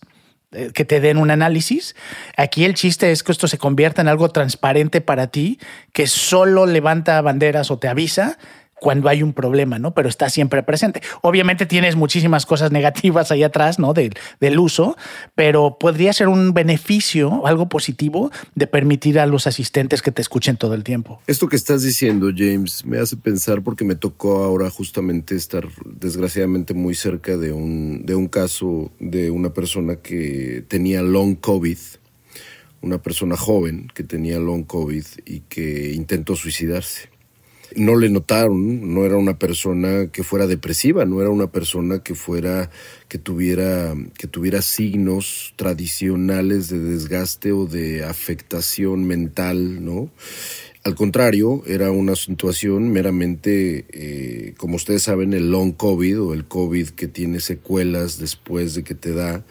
que 0.74 0.86
te 0.86 1.00
den 1.00 1.18
un 1.18 1.32
análisis. 1.32 1.96
Aquí 2.38 2.66
el 2.66 2.74
chiste 2.74 3.12
es 3.12 3.24
que 3.24 3.32
esto 3.32 3.48
se 3.48 3.58
convierta 3.58 4.02
en 4.02 4.08
algo 4.08 4.30
transparente 4.30 5.02
para 5.02 5.28
ti, 5.28 5.60
que 5.94 6.08
solo 6.08 6.66
levanta 6.66 7.22
banderas 7.22 7.72
o 7.72 7.80
te 7.80 7.88
avisa 7.88 8.38
cuando 8.82 9.10
hay 9.10 9.22
un 9.22 9.34
problema, 9.34 9.78
¿no? 9.78 9.94
Pero 9.94 10.10
está 10.10 10.28
siempre 10.32 10.64
presente. 10.64 11.04
Obviamente 11.22 11.68
tienes 11.68 11.96
muchísimas 11.96 12.48
cosas 12.48 12.72
negativas 12.72 13.32
ahí 13.32 13.44
atrás, 13.44 13.78
¿no? 13.78 13.94
del 13.94 14.60
uso, 14.60 14.98
pero 15.36 15.78
podría 15.80 16.14
ser 16.14 16.28
un 16.28 16.56
beneficio, 16.56 17.46
algo 17.46 17.70
positivo, 17.70 18.32
de 18.56 18.66
permitir 18.66 19.20
a 19.20 19.28
los 19.28 19.46
asistentes 19.46 20.02
que 20.02 20.12
te 20.12 20.24
escuchen 20.24 20.58
todo 20.58 20.74
el 20.74 20.84
tiempo. 20.84 21.22
Esto 21.28 21.48
que 21.48 21.58
estás 21.58 21.84
diciendo, 21.84 22.32
James, 22.36 22.84
me 22.84 22.98
hace 22.98 23.18
pensar 23.18 23.62
porque 23.62 23.86
me 23.86 23.96
tocó 23.96 24.44
ahora 24.44 24.72
justamente 24.72 25.36
estar 25.36 25.68
desgraciadamente 25.86 26.74
muy 26.74 26.96
cerca 26.96 27.38
de 27.38 27.52
un, 27.52 28.04
de 28.04 28.16
un 28.16 28.28
caso 28.28 28.92
de 29.00 29.30
una 29.30 29.54
persona 29.54 29.98
que 29.98 30.66
tenía 30.68 31.04
long 31.04 31.36
COVID 31.36 31.78
una 32.84 33.00
persona 33.00 33.38
joven 33.38 33.90
que 33.94 34.04
tenía 34.04 34.40
long 34.40 34.64
COVID 34.64 35.06
y 35.28 35.42
que 35.42 35.94
intentó 35.94 36.36
suicidarse 36.36 37.11
no 37.76 37.96
le 37.96 38.10
notaron, 38.10 38.94
no 38.94 39.06
era 39.06 39.18
una 39.18 39.38
persona 39.38 40.08
que 40.12 40.24
fuera 40.24 40.48
depresiva, 40.48 41.06
no 41.06 41.22
era 41.22 41.30
una 41.30 41.52
persona 41.52 42.04
que 42.04 42.16
fuera 42.16 42.70
que 43.08 43.18
tuviera 43.18 43.94
que 44.18 44.28
tuviera 44.28 44.62
signos 44.62 45.54
tradicionales 45.56 46.70
de 46.70 46.80
desgaste 46.80 47.52
o 47.52 47.66
de 47.66 48.04
afectación 48.04 49.06
mental, 49.06 49.84
¿no? 49.84 50.10
Al 50.84 50.96
contrario, 50.96 51.62
era 51.68 51.92
una 51.92 52.16
situación 52.16 52.90
meramente, 52.90 53.86
eh, 53.92 54.56
como 54.58 54.78
ustedes 54.78 55.04
saben, 55.04 55.34
el 55.34 55.52
long 55.52 55.74
COVID 55.74 56.22
o 56.22 56.34
el 56.34 56.46
COVID 56.46 56.90
que 56.90 57.08
tiene 57.08 57.40
secuelas 57.40 58.18
después 58.18 58.74
de 58.74 58.84
que 58.84 58.96
te 58.96 59.14
da, 59.14 59.46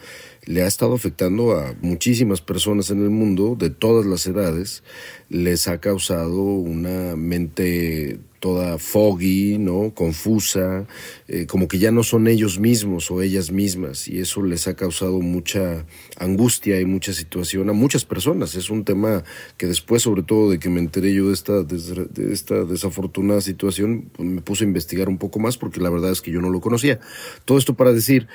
le 0.50 0.62
ha 0.62 0.66
estado 0.66 0.94
afectando 0.94 1.52
a 1.52 1.76
muchísimas 1.80 2.40
personas 2.40 2.90
en 2.90 3.04
el 3.04 3.10
mundo 3.10 3.54
de 3.56 3.70
todas 3.70 4.04
las 4.04 4.26
edades, 4.26 4.82
les 5.28 5.68
ha 5.68 5.78
causado 5.78 6.42
una 6.42 7.14
mente 7.14 8.18
toda 8.40 8.78
foggy, 8.78 9.58
¿no? 9.58 9.94
Confusa, 9.94 10.88
eh, 11.28 11.46
como 11.46 11.68
que 11.68 11.78
ya 11.78 11.92
no 11.92 12.02
son 12.02 12.26
ellos 12.26 12.58
mismos 12.58 13.12
o 13.12 13.22
ellas 13.22 13.52
mismas 13.52 14.08
y 14.08 14.18
eso 14.18 14.42
les 14.42 14.66
ha 14.66 14.74
causado 14.74 15.20
mucha 15.20 15.86
angustia 16.18 16.80
y 16.80 16.84
mucha 16.84 17.12
situación 17.12 17.70
a 17.70 17.72
muchas 17.72 18.04
personas. 18.04 18.56
Es 18.56 18.70
un 18.70 18.84
tema 18.84 19.22
que 19.56 19.66
después, 19.66 20.02
sobre 20.02 20.24
todo 20.24 20.50
de 20.50 20.58
que 20.58 20.68
me 20.68 20.80
enteré 20.80 21.14
yo 21.14 21.28
de 21.28 21.34
esta, 21.34 21.62
de 21.62 22.32
esta 22.32 22.64
desafortunada 22.64 23.40
situación, 23.40 24.10
pues 24.12 24.28
me 24.28 24.40
puse 24.40 24.64
a 24.64 24.66
investigar 24.66 25.08
un 25.08 25.18
poco 25.18 25.38
más 25.38 25.56
porque 25.56 25.80
la 25.80 25.90
verdad 25.90 26.10
es 26.10 26.20
que 26.20 26.32
yo 26.32 26.40
no 26.40 26.50
lo 26.50 26.60
conocía. 26.60 26.98
Todo 27.44 27.56
esto 27.56 27.74
para 27.74 27.92
decir 27.92 28.26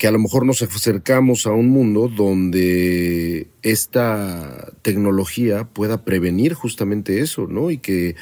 que 0.00 0.06
a 0.06 0.12
lo 0.12 0.18
mejor 0.18 0.46
nos 0.46 0.62
acercamos 0.62 1.46
a 1.46 1.50
un 1.50 1.68
mundo 1.68 2.08
donde 2.08 3.48
esta 3.60 4.72
tecnología 4.80 5.64
pueda 5.64 6.06
prevenir 6.06 6.54
justamente 6.54 7.20
eso, 7.20 7.46
¿no? 7.46 7.70
Y 7.70 7.76
que 7.76 8.16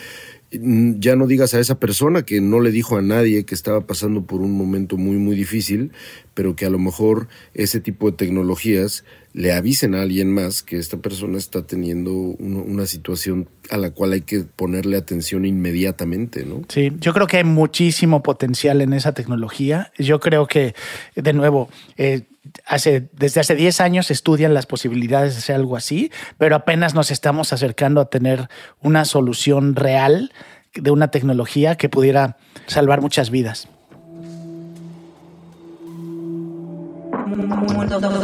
ya 0.51 1.15
no 1.15 1.27
digas 1.27 1.53
a 1.53 1.61
esa 1.61 1.79
persona 1.79 2.23
que 2.23 2.41
no 2.41 2.61
le 2.61 2.71
dijo 2.71 2.97
a 2.97 3.03
nadie 3.03 3.45
que 3.45 3.55
estaba 3.55 3.83
pasando 3.83 4.25
por 4.25 4.41
un 4.41 4.53
momento 4.53 4.97
muy, 4.97 5.17
muy 5.17 5.37
difícil, 5.37 5.93
pero 6.33 6.57
que 6.57 6.65
a 6.65 6.71
lo 6.71 6.79
mejor 6.79 7.29
ese 7.53 7.81
tipo 7.81 8.11
de 8.11 8.17
tecnologías 8.17 9.05
le 9.35 9.53
avisen 9.53 9.95
a 9.95 10.03
alguien 10.03 10.33
más 10.33 10.63
que 10.63 10.79
esta 10.79 10.97
persona 10.97 11.37
está 11.37 11.67
teniendo 11.67 12.13
una 12.13 12.87
situación 12.87 13.49
a 13.71 13.77
la 13.77 13.91
cual 13.91 14.13
hay 14.13 14.23
que 14.23 14.41
ponerle 14.41 14.97
atención 14.97 15.45
inmediatamente, 15.45 16.47
¿no? 16.47 16.63
Sí, 16.69 16.93
yo 16.99 17.13
creo 17.13 17.27
que 17.27 17.37
hay 17.37 17.45
muchísimo 17.45 18.23
potencial 18.23 18.81
en 18.81 18.95
esa 18.95 19.13
tecnología. 19.13 19.93
Yo 19.99 20.19
creo 20.19 20.47
que, 20.47 20.75
de 21.15 21.33
nuevo, 21.35 21.69
eh, 21.99 22.23
hace, 22.67 23.09
desde 23.13 23.41
hace 23.41 23.55
10 23.55 23.81
años 23.81 24.11
estudian 24.11 24.55
las 24.55 24.67
posibilidades 24.67 25.35
de 25.35 25.39
hacer 25.39 25.57
algo 25.57 25.77
así, 25.77 26.11
pero 26.37 26.57
apenas 26.57 26.95
nos 26.95 27.11
estamos 27.11 27.53
acercando 27.53 28.01
a 28.01 28.11
tener 28.11 28.49
una 28.81 29.05
solución 29.05 29.75
real 29.75 30.33
de 30.75 30.91
una 30.91 31.11
tecnología 31.11 31.77
que 31.77 31.89
pudiera 31.89 32.37
salvar 32.67 33.01
muchas 33.01 33.31
vidas. 33.31 33.69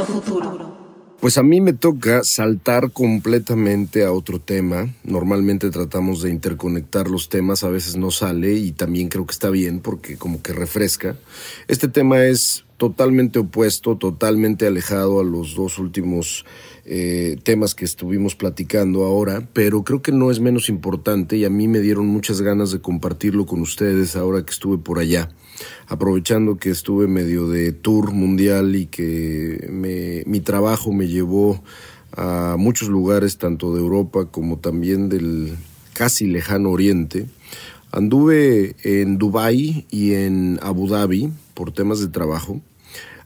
futuro. 0.07 0.75
Pues 1.21 1.39
a 1.39 1.43
mí 1.43 1.63
me 1.63 1.73
toca 1.73 2.23
saltar 2.23 2.91
completamente 2.91 4.05
a 4.05 4.13
otro 4.13 4.41
tema. 4.41 4.93
Normalmente 5.05 5.71
tratamos 5.71 6.21
de 6.21 6.29
interconectar 6.29 7.09
los 7.09 7.31
temas, 7.31 7.65
a 7.65 7.71
veces 7.71 7.97
no 7.97 8.11
sale 8.11 8.53
y 8.53 8.73
también 8.73 9.09
creo 9.09 9.25
que 9.25 9.33
está 9.33 9.49
bien 9.49 9.81
porque 9.81 10.19
como 10.19 10.43
que 10.43 10.53
refresca. 10.53 11.17
Este 11.67 11.89
tema 11.89 12.23
es 12.25 12.64
totalmente 12.77 13.39
opuesto, 13.39 13.97
totalmente 13.97 14.67
alejado 14.67 15.21
a 15.21 15.25
los 15.25 15.55
dos 15.55 15.79
últimos 15.79 16.45
eh, 16.85 17.39
temas 17.43 17.75
que 17.75 17.85
estuvimos 17.85 18.35
platicando 18.35 19.05
ahora, 19.05 19.49
pero 19.53 19.85
creo 19.85 20.03
que 20.03 20.13
no 20.13 20.31
es 20.31 20.41
menos 20.41 20.69
importante 20.69 21.37
y 21.37 21.45
a 21.45 21.51
mí 21.51 21.69
me 21.69 21.81
dieron 21.81 22.07
muchas 22.07 22.41
ganas 22.41 22.71
de 22.71 22.81
compartirlo 22.81 23.47
con 23.47 23.61
ustedes 23.61 24.17
ahora 24.17 24.45
que 24.45 24.53
estuve 24.53 24.79
por 24.79 24.99
allá 24.99 25.31
aprovechando 25.87 26.57
que 26.57 26.71
estuve 26.71 27.07
medio 27.07 27.49
de 27.49 27.71
tour 27.73 28.13
mundial 28.13 28.75
y 28.75 28.87
que 28.87 30.25
mi 30.27 30.41
trabajo 30.41 30.93
me 30.93 31.07
llevó 31.07 31.63
a 32.17 32.57
muchos 32.59 32.89
lugares, 32.89 33.39
tanto 33.39 33.75
de 33.75 33.81
Europa 33.81 34.27
como 34.31 34.59
también 34.59 35.09
del 35.09 35.57
casi 35.93 36.27
lejano 36.27 36.71
oriente. 36.71 37.27
Anduve 37.95 38.75
en 38.83 39.19
Dubái 39.19 39.87
y 39.89 40.15
en 40.15 40.59
Abu 40.63 40.89
Dhabi 40.89 41.31
por 41.55 41.71
temas 41.71 42.01
de 42.01 42.09
trabajo. 42.09 42.61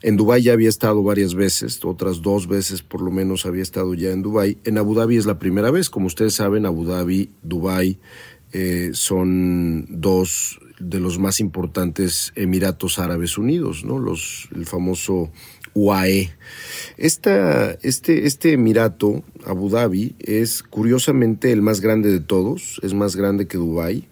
En 0.03 0.19
Dubái 0.19 0.43
ya 0.43 0.53
había 0.53 0.69
estado 0.69 1.03
varias 1.03 1.35
veces, 1.35 1.83
otras 1.87 2.21
dos 2.21 2.49
veces 2.49 2.83
por 2.83 3.01
lo 3.01 3.11
menos 3.11 3.47
había 3.47 3.63
estado 3.63 3.95
ya 3.95 4.11
en 4.11 4.21
Dubái. 4.21 4.59
En 4.65 4.77
Abu 4.77 4.95
Dhabi 4.95 5.17
es 5.17 5.25
la 5.25 5.39
primera 5.39 5.71
vez, 5.71 5.89
como 5.89 6.07
ustedes 6.07 6.35
saben, 6.35 6.67
Abu 6.67 6.85
Dhabi, 6.85 7.31
Dubái 7.43 7.99
eh, 8.53 8.91
son 8.93 9.87
dos 9.89 10.61
de 10.79 11.01
los 11.01 11.19
más 11.19 11.41
importantes 11.41 12.33
Emiratos 12.37 12.99
Árabes 12.99 13.39
Unidos, 13.39 13.87
¿no? 13.87 13.99
Los, 13.99 14.51
el 14.55 14.67
famoso 14.67 15.31
UAE. 15.73 16.31
Esta, 16.99 17.73
este, 17.81 18.27
este 18.27 18.53
Emirato, 18.53 19.25
Abu 19.47 19.71
Dhabi, 19.71 20.15
es 20.19 20.63
curiosamente 20.63 21.53
el 21.53 21.63
más 21.63 21.81
grande 21.81 22.13
de 22.13 22.21
todos, 22.21 22.81
es 22.83 22.93
más 22.93 23.17
grande 23.17 23.47
que 23.47 23.57
Dubái 23.57 24.07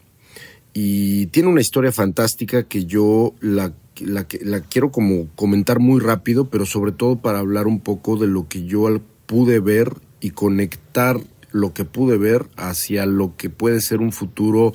y 0.78 1.28
tiene 1.28 1.48
una 1.48 1.62
historia 1.62 1.90
fantástica 1.90 2.64
que 2.64 2.84
yo 2.84 3.32
la, 3.40 3.72
la, 3.98 4.26
la 4.42 4.60
quiero 4.60 4.90
como 4.90 5.26
comentar 5.34 5.80
muy 5.80 6.00
rápido, 6.00 6.50
pero 6.50 6.66
sobre 6.66 6.92
todo 6.92 7.16
para 7.16 7.38
hablar 7.38 7.66
un 7.66 7.80
poco 7.80 8.18
de 8.18 8.26
lo 8.26 8.46
que 8.46 8.66
yo 8.66 9.00
pude 9.24 9.58
ver 9.58 9.94
y 10.20 10.32
conectar 10.32 11.18
lo 11.50 11.72
que 11.72 11.86
pude 11.86 12.18
ver 12.18 12.44
hacia 12.56 13.06
lo 13.06 13.38
que 13.38 13.48
puede 13.48 13.80
ser 13.80 14.00
un 14.00 14.12
futuro 14.12 14.74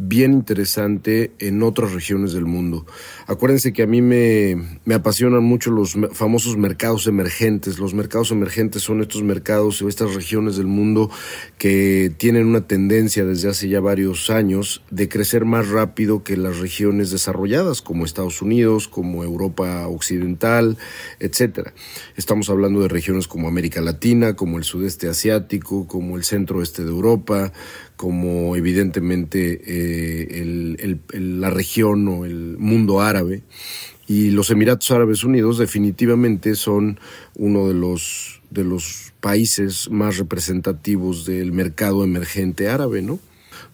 bien 0.00 0.32
interesante 0.32 1.32
en 1.40 1.62
otras 1.64 1.92
regiones 1.92 2.32
del 2.32 2.46
mundo. 2.46 2.86
Acuérdense 3.26 3.72
que 3.72 3.82
a 3.82 3.86
mí 3.86 4.00
me, 4.00 4.78
me, 4.84 4.94
apasionan 4.94 5.42
mucho 5.42 5.72
los 5.72 5.96
famosos 6.12 6.56
mercados 6.56 7.08
emergentes. 7.08 7.80
Los 7.80 7.94
mercados 7.94 8.30
emergentes 8.30 8.82
son 8.82 9.00
estos 9.00 9.24
mercados 9.24 9.82
o 9.82 9.88
estas 9.88 10.14
regiones 10.14 10.56
del 10.56 10.68
mundo 10.68 11.10
que 11.58 12.12
tienen 12.16 12.46
una 12.46 12.60
tendencia 12.60 13.24
desde 13.24 13.48
hace 13.48 13.68
ya 13.68 13.80
varios 13.80 14.30
años 14.30 14.82
de 14.90 15.08
crecer 15.08 15.44
más 15.44 15.68
rápido 15.68 16.22
que 16.22 16.36
las 16.36 16.58
regiones 16.58 17.10
desarrolladas 17.10 17.82
como 17.82 18.04
Estados 18.04 18.40
Unidos, 18.40 18.86
como 18.86 19.24
Europa 19.24 19.88
Occidental, 19.88 20.78
etcétera. 21.18 21.74
Estamos 22.16 22.50
hablando 22.50 22.80
de 22.80 22.88
regiones 22.88 23.26
como 23.26 23.48
América 23.48 23.80
Latina, 23.80 24.36
como 24.36 24.58
el 24.58 24.64
sudeste 24.64 25.08
asiático, 25.08 25.88
como 25.88 26.16
el 26.16 26.22
centro 26.22 26.62
este 26.62 26.84
de 26.84 26.90
Europa, 26.90 27.52
como 27.98 28.54
evidentemente 28.54 29.60
eh, 29.66 30.98
la 31.10 31.50
región 31.50 32.06
o 32.06 32.24
el 32.24 32.56
mundo 32.56 33.00
árabe. 33.00 33.42
Y 34.06 34.30
los 34.30 34.50
Emiratos 34.50 34.92
Árabes 34.92 35.24
Unidos 35.24 35.58
definitivamente 35.58 36.54
son 36.54 37.00
uno 37.34 37.66
de 37.66 37.74
los, 37.74 38.40
de 38.50 38.62
los 38.62 39.12
países 39.20 39.90
más 39.90 40.16
representativos 40.16 41.26
del 41.26 41.50
mercado 41.50 42.04
emergente 42.04 42.68
árabe, 42.68 43.02
¿no? 43.02 43.18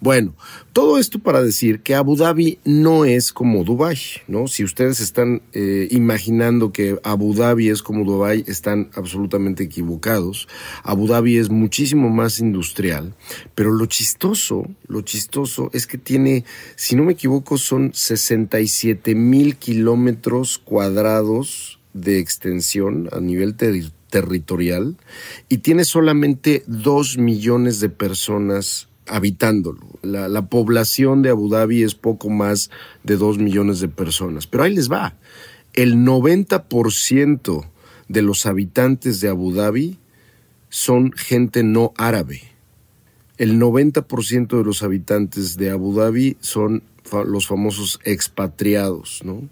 Bueno, 0.04 0.34
todo 0.74 0.98
esto 0.98 1.18
para 1.18 1.40
decir 1.40 1.80
que 1.80 1.94
Abu 1.94 2.14
Dhabi 2.14 2.58
no 2.66 3.06
es 3.06 3.32
como 3.32 3.64
Dubai, 3.64 3.96
¿no? 4.28 4.48
Si 4.48 4.62
ustedes 4.62 5.00
están 5.00 5.40
eh, 5.54 5.88
imaginando 5.90 6.72
que 6.72 6.98
Abu 7.04 7.32
Dhabi 7.32 7.70
es 7.70 7.82
como 7.82 8.04
Dubai, 8.04 8.44
están 8.46 8.90
absolutamente 8.96 9.64
equivocados. 9.64 10.46
Abu 10.82 11.06
Dhabi 11.06 11.38
es 11.38 11.48
muchísimo 11.48 12.10
más 12.10 12.38
industrial, 12.38 13.14
pero 13.54 13.72
lo 13.72 13.86
chistoso, 13.86 14.68
lo 14.88 15.00
chistoso 15.00 15.70
es 15.72 15.86
que 15.86 15.96
tiene, 15.96 16.44
si 16.76 16.96
no 16.96 17.04
me 17.04 17.14
equivoco, 17.14 17.56
son 17.56 17.94
67 17.94 19.14
mil 19.14 19.56
kilómetros 19.56 20.58
cuadrados 20.58 21.80
de 21.94 22.18
extensión 22.18 23.08
a 23.10 23.20
nivel 23.20 23.56
territorial 24.10 24.98
y 25.48 25.58
tiene 25.58 25.86
solamente 25.86 26.62
dos 26.66 27.16
millones 27.16 27.80
de 27.80 27.88
personas 27.88 28.88
habitándolo. 29.06 29.86
La, 30.02 30.46
población 30.46 31.22
de 31.22 31.30
Abu 31.30 31.48
Dhabi 31.48 31.82
es 31.82 31.94
poco 31.94 32.30
más 32.30 32.70
de 33.02 33.16
dos 33.16 33.38
millones 33.38 33.80
de 33.80 33.88
personas. 33.88 34.46
Pero 34.46 34.64
ahí 34.64 34.74
les 34.74 34.90
va. 34.90 35.16
El 35.72 35.96
90% 35.96 37.66
de 38.08 38.22
los 38.22 38.46
habitantes 38.46 39.20
de 39.20 39.28
Abu 39.28 39.52
Dhabi 39.52 39.98
son 40.68 41.12
gente 41.12 41.62
no 41.62 41.92
árabe. 41.96 42.42
El 43.38 43.58
90% 43.60 44.58
de 44.58 44.64
los 44.64 44.82
habitantes 44.82 45.56
de 45.56 45.70
Abu 45.70 45.94
Dhabi 45.94 46.36
son 46.40 46.82
los 47.26 47.46
famosos 47.46 48.00
expatriados, 48.04 49.20
¿no? 49.24 49.48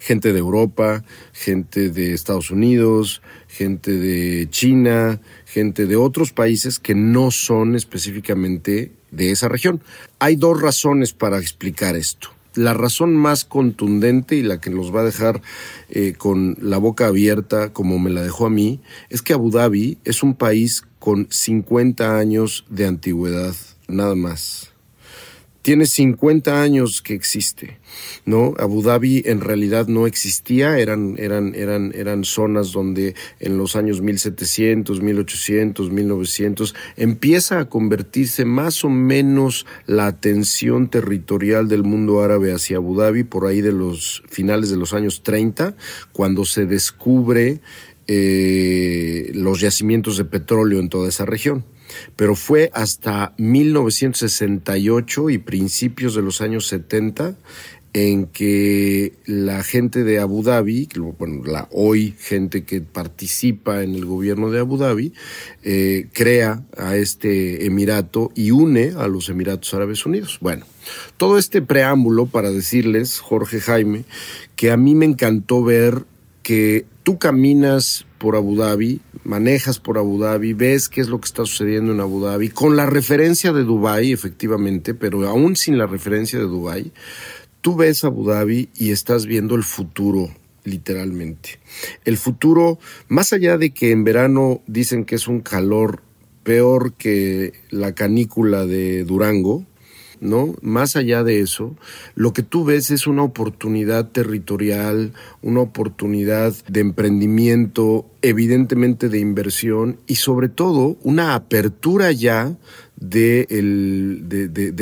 Gente 0.00 0.32
de 0.32 0.38
Europa, 0.38 1.04
gente 1.32 1.90
de 1.90 2.14
Estados 2.14 2.50
Unidos, 2.50 3.22
gente 3.48 3.92
de 3.92 4.48
China, 4.50 5.20
gente 5.46 5.86
de 5.86 5.96
otros 5.96 6.32
países 6.32 6.78
que 6.78 6.94
no 6.94 7.30
son 7.30 7.74
específicamente 7.74 8.92
de 9.10 9.30
esa 9.30 9.48
región. 9.48 9.82
Hay 10.18 10.36
dos 10.36 10.60
razones 10.60 11.12
para 11.12 11.38
explicar 11.38 11.96
esto. 11.96 12.30
La 12.54 12.74
razón 12.74 13.14
más 13.14 13.44
contundente 13.44 14.34
y 14.34 14.42
la 14.42 14.60
que 14.60 14.70
nos 14.70 14.94
va 14.94 15.02
a 15.02 15.04
dejar 15.04 15.42
eh, 15.90 16.14
con 16.16 16.56
la 16.60 16.78
boca 16.78 17.06
abierta, 17.06 17.72
como 17.72 17.98
me 17.98 18.10
la 18.10 18.22
dejó 18.22 18.46
a 18.46 18.50
mí, 18.50 18.80
es 19.10 19.22
que 19.22 19.32
Abu 19.32 19.50
Dhabi 19.50 19.98
es 20.04 20.22
un 20.22 20.34
país 20.34 20.84
con 20.98 21.28
50 21.30 22.18
años 22.18 22.64
de 22.68 22.86
antigüedad, 22.86 23.54
nada 23.86 24.16
más 24.16 24.72
tiene 25.68 25.84
50 25.84 26.62
años 26.62 27.02
que 27.02 27.12
existe, 27.12 27.76
¿no? 28.24 28.54
Abu 28.56 28.82
Dhabi 28.82 29.22
en 29.26 29.42
realidad 29.42 29.86
no 29.86 30.06
existía, 30.06 30.78
eran, 30.78 31.16
eran, 31.18 31.54
eran, 31.54 31.92
eran 31.94 32.24
zonas 32.24 32.72
donde 32.72 33.14
en 33.38 33.58
los 33.58 33.76
años 33.76 34.00
1700, 34.00 35.02
1800, 35.02 35.90
1900 35.90 36.74
empieza 36.96 37.60
a 37.60 37.68
convertirse 37.68 38.46
más 38.46 38.82
o 38.82 38.88
menos 38.88 39.66
la 39.84 40.06
atención 40.06 40.88
territorial 40.88 41.68
del 41.68 41.82
mundo 41.82 42.22
árabe 42.22 42.54
hacia 42.54 42.78
Abu 42.78 42.96
Dhabi 42.96 43.24
por 43.24 43.44
ahí 43.44 43.60
de 43.60 43.72
los 43.72 44.22
finales 44.26 44.70
de 44.70 44.78
los 44.78 44.94
años 44.94 45.22
30, 45.22 45.76
cuando 46.12 46.46
se 46.46 46.64
descubre 46.64 47.60
eh, 48.06 49.32
los 49.34 49.60
yacimientos 49.60 50.16
de 50.16 50.24
petróleo 50.24 50.80
en 50.80 50.88
toda 50.88 51.10
esa 51.10 51.26
región 51.26 51.66
pero 52.16 52.34
fue 52.34 52.70
hasta 52.72 53.34
1968 53.38 55.30
y 55.30 55.38
principios 55.38 56.14
de 56.14 56.22
los 56.22 56.40
años 56.40 56.66
70 56.66 57.36
en 57.94 58.26
que 58.26 59.14
la 59.24 59.62
gente 59.64 60.04
de 60.04 60.18
Abu 60.18 60.42
Dhabi, 60.42 60.88
bueno, 61.18 61.42
la 61.44 61.68
hoy 61.72 62.14
gente 62.18 62.64
que 62.64 62.80
participa 62.80 63.82
en 63.82 63.94
el 63.94 64.04
gobierno 64.04 64.50
de 64.50 64.60
Abu 64.60 64.76
Dhabi, 64.76 65.14
eh, 65.64 66.06
crea 66.12 66.62
a 66.76 66.96
este 66.96 67.66
emirato 67.66 68.30
y 68.34 68.50
une 68.50 68.92
a 68.96 69.08
los 69.08 69.28
Emiratos 69.30 69.72
Árabes 69.74 70.04
Unidos. 70.04 70.38
Bueno, 70.40 70.66
todo 71.16 71.38
este 71.38 71.62
preámbulo 71.62 72.26
para 72.26 72.50
decirles, 72.50 73.20
Jorge 73.20 73.60
Jaime, 73.60 74.04
que 74.54 74.70
a 74.70 74.76
mí 74.76 74.94
me 74.94 75.06
encantó 75.06 75.64
ver 75.64 76.04
que 76.48 76.86
tú 77.02 77.18
caminas 77.18 78.06
por 78.16 78.34
Abu 78.34 78.56
Dhabi, 78.56 79.02
manejas 79.22 79.78
por 79.78 79.98
Abu 79.98 80.18
Dhabi, 80.18 80.54
ves 80.54 80.88
qué 80.88 81.02
es 81.02 81.08
lo 81.08 81.20
que 81.20 81.26
está 81.26 81.44
sucediendo 81.44 81.92
en 81.92 82.00
Abu 82.00 82.24
Dhabi, 82.24 82.48
con 82.48 82.74
la 82.74 82.86
referencia 82.86 83.52
de 83.52 83.64
Dubai, 83.64 84.12
efectivamente, 84.12 84.94
pero 84.94 85.28
aún 85.28 85.56
sin 85.56 85.76
la 85.76 85.86
referencia 85.86 86.38
de 86.38 86.46
Dubai, 86.46 86.90
tú 87.60 87.76
ves 87.76 88.02
Abu 88.02 88.24
Dhabi 88.24 88.70
y 88.74 88.92
estás 88.92 89.26
viendo 89.26 89.56
el 89.56 89.62
futuro 89.62 90.30
literalmente. 90.64 91.60
El 92.06 92.16
futuro, 92.16 92.78
más 93.08 93.34
allá 93.34 93.58
de 93.58 93.74
que 93.74 93.90
en 93.90 94.04
verano 94.04 94.62
dicen 94.66 95.04
que 95.04 95.16
es 95.16 95.28
un 95.28 95.40
calor 95.40 96.00
peor 96.44 96.94
que 96.94 97.52
la 97.68 97.94
canícula 97.94 98.64
de 98.64 99.04
Durango, 99.04 99.66
¿no? 100.20 100.54
Más 100.62 100.96
allá 100.96 101.22
de 101.22 101.40
eso, 101.40 101.76
lo 102.14 102.32
que 102.32 102.42
tú 102.42 102.64
ves 102.64 102.90
es 102.90 103.06
una 103.06 103.22
oportunidad 103.22 104.10
territorial, 104.10 105.12
una 105.42 105.60
oportunidad 105.60 106.54
de 106.68 106.80
emprendimiento, 106.80 108.06
evidentemente 108.22 109.08
de 109.08 109.18
inversión 109.18 109.98
y 110.06 110.16
sobre 110.16 110.48
todo 110.48 110.96
una 111.02 111.34
apertura 111.34 112.12
ya 112.12 112.56
de, 113.00 113.46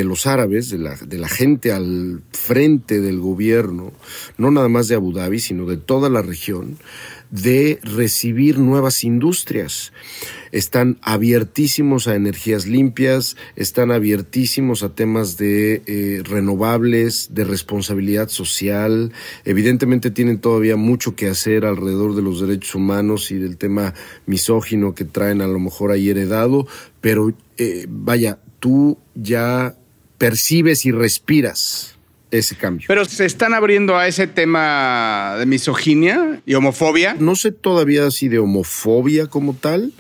los 0.05 0.27
árabes, 0.27 0.71
de 0.71 1.19
la 1.19 1.29
gente 1.29 1.73
al 1.73 2.23
frente 2.33 3.01
del 3.01 3.21
gobierno, 3.21 3.93
no 4.39 4.51
nada 4.51 4.69
más 4.69 4.89
de 4.89 4.95
Abu 4.95 5.13
Dhabi, 5.13 5.39
sino 5.39 5.67
de 5.67 5.77
toda 5.77 6.09
la 6.09 6.23
región, 6.23 6.79
de 7.31 7.79
recibir 7.83 8.59
nuevas 8.59 9.05
industrias. 9.05 9.93
Están 10.53 10.99
abiertísimos 11.03 12.09
a 12.09 12.15
energías 12.15 12.67
limpias, 12.67 13.37
están 13.57 13.91
abiertísimos 13.91 14.83
a 14.83 14.95
temas 14.95 15.37
de 15.37 15.83
eh, 15.87 16.23
renovables, 16.25 17.35
de 17.35 17.45
responsabilidad 17.45 18.29
social. 18.29 19.13
Evidentemente 19.45 20.11
tienen 20.11 20.39
todavía 20.39 20.77
mucho 20.77 21.17
que 21.17 21.29
hacer 21.29 21.65
alrededor 21.65 22.15
de 22.15 22.23
los 22.23 22.41
derechos 22.41 22.75
humanos 22.75 23.31
y 23.31 23.37
del 23.37 23.57
tema 23.57 23.95
misógino 24.27 24.95
que 24.95 25.05
traen 25.05 25.41
a 25.41 25.47
lo 25.47 25.59
mejor 25.59 25.91
ahí 25.91 26.09
heredado, 26.11 26.67
pero 27.01 27.35
eh, 27.59 27.87
vaya, 27.89 28.39
tú 28.61 28.99
ya 29.15 29.77
percibes 30.19 30.87
y 30.87 30.93
respiras 30.93 31.96
ese 32.31 32.57
cambio. 32.57 32.87
Pero 32.89 33.05
se 33.05 33.25
están 33.25 33.55
abriendo 33.55 33.97
a 33.97 34.09
ese 34.09 34.27
tema 34.27 35.37
de 35.39 35.47
misoginia 35.47 36.41
y 36.45 36.55
homofobia. 36.55 37.17
No 37.19 37.37
sé 37.37 37.53
todavía 37.53 38.11
si 38.11 38.29
de 38.29 38.39
homofobia 38.39 39.27
como 39.27 39.55
tal, 39.55 39.93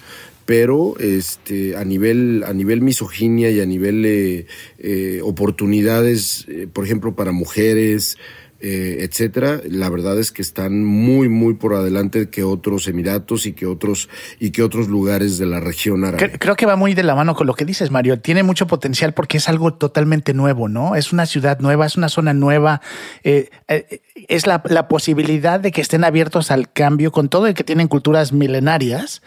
pero 0.44 0.94
este 0.98 1.76
a 1.76 1.84
nivel 1.84 2.44
a 2.46 2.52
nivel 2.52 2.80
misoginia 2.80 3.50
y 3.50 3.60
a 3.60 3.66
nivel 3.66 4.04
eh, 4.06 4.46
eh, 4.78 5.20
oportunidades, 5.22 6.46
eh, 6.48 6.68
por 6.72 6.84
ejemplo, 6.84 7.14
para 7.14 7.32
mujeres, 7.32 8.16
eh, 8.60 8.98
etcétera, 9.00 9.60
la 9.68 9.90
verdad 9.90 10.18
es 10.18 10.32
que 10.32 10.40
están 10.40 10.84
muy, 10.84 11.28
muy 11.28 11.54
por 11.54 11.74
adelante 11.74 12.30
que 12.30 12.42
otros 12.42 12.88
Emiratos 12.88 13.46
y 13.46 13.52
que 13.52 13.66
otros 13.66 14.08
y 14.40 14.50
que 14.50 14.62
otros 14.62 14.88
lugares 14.88 15.38
de 15.38 15.46
la 15.46 15.60
región 15.60 16.04
árabe. 16.04 16.38
Creo 16.38 16.56
que 16.56 16.66
va 16.66 16.76
muy 16.76 16.94
de 16.94 17.02
la 17.02 17.14
mano 17.14 17.34
con 17.34 17.46
lo 17.46 17.54
que 17.54 17.64
dices, 17.64 17.90
Mario. 17.90 18.18
Tiene 18.20 18.42
mucho 18.42 18.66
potencial 18.66 19.12
porque 19.12 19.36
es 19.36 19.48
algo 19.48 19.74
totalmente 19.74 20.32
nuevo, 20.34 20.68
¿no? 20.68 20.96
Es 20.96 21.12
una 21.12 21.26
ciudad 21.26 21.60
nueva, 21.60 21.86
es 21.86 21.96
una 21.96 22.08
zona 22.08 22.32
nueva. 22.32 22.80
Eh, 23.24 23.50
eh, 23.68 24.00
es 24.28 24.46
la, 24.46 24.62
la 24.68 24.88
posibilidad 24.88 25.60
de 25.60 25.72
que 25.72 25.80
estén 25.80 26.04
abiertos 26.04 26.50
al 26.50 26.72
cambio 26.72 27.12
con 27.12 27.28
todo 27.28 27.48
y 27.48 27.54
que 27.54 27.64
tienen 27.64 27.88
culturas 27.88 28.32
milenarias 28.32 29.22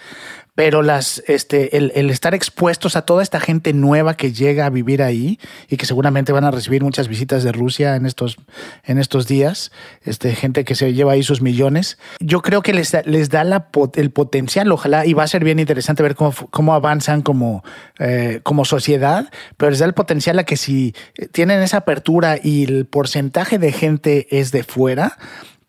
pero 0.60 0.82
las, 0.82 1.24
este, 1.26 1.78
el, 1.78 2.10
estar 2.10 2.36
expuestos 2.36 2.98
a 2.98 3.04
toda 3.04 3.24
esta 3.24 3.40
gente 3.40 3.72
nueva 3.72 4.18
que 4.18 4.34
llega 4.34 4.66
a 4.66 4.70
vivir 4.70 5.02
ahí 5.02 5.40
y 5.70 5.78
que 5.78 5.86
seguramente 5.86 6.34
van 6.34 6.44
a 6.44 6.52
recibir 6.52 6.84
muchas 6.84 7.08
visitas 7.08 7.46
de 7.46 7.54
Rusia 7.54 7.96
en 7.96 8.06
estos, 8.06 8.36
en 8.84 8.98
estos 8.98 9.26
días, 9.26 9.72
este, 10.04 10.36
gente 10.36 10.66
que 10.66 10.76
se 10.76 10.92
lleva 10.92 11.14
ahí 11.14 11.24
sus 11.24 11.42
millones, 11.42 11.98
yo 12.20 12.42
creo 12.42 12.62
que 12.62 12.74
les, 12.74 12.94
les 13.06 13.30
da 13.30 13.70
el 13.96 14.12
potencial, 14.12 14.70
ojalá, 14.74 15.06
y 15.06 15.14
va 15.14 15.24
a 15.24 15.28
ser 15.30 15.46
bien 15.46 15.60
interesante 15.60 16.04
ver 16.04 16.16
cómo, 16.16 16.34
cómo 16.50 16.74
avanzan 16.74 17.22
como, 17.22 17.64
eh, 17.98 18.42
como 18.44 18.66
sociedad, 18.66 19.32
pero 19.56 19.70
les 19.70 19.80
da 19.80 19.86
el 19.86 19.94
potencial 19.94 20.40
a 20.40 20.44
que 20.44 20.58
si 20.58 20.94
tienen 21.32 21.62
esa 21.62 21.78
apertura 21.78 22.38
y 22.44 22.66
el 22.66 22.86
porcentaje 22.86 23.60
de 23.60 23.72
gente 23.72 24.28
es 24.30 24.52
de 24.52 24.64
fuera, 24.64 25.18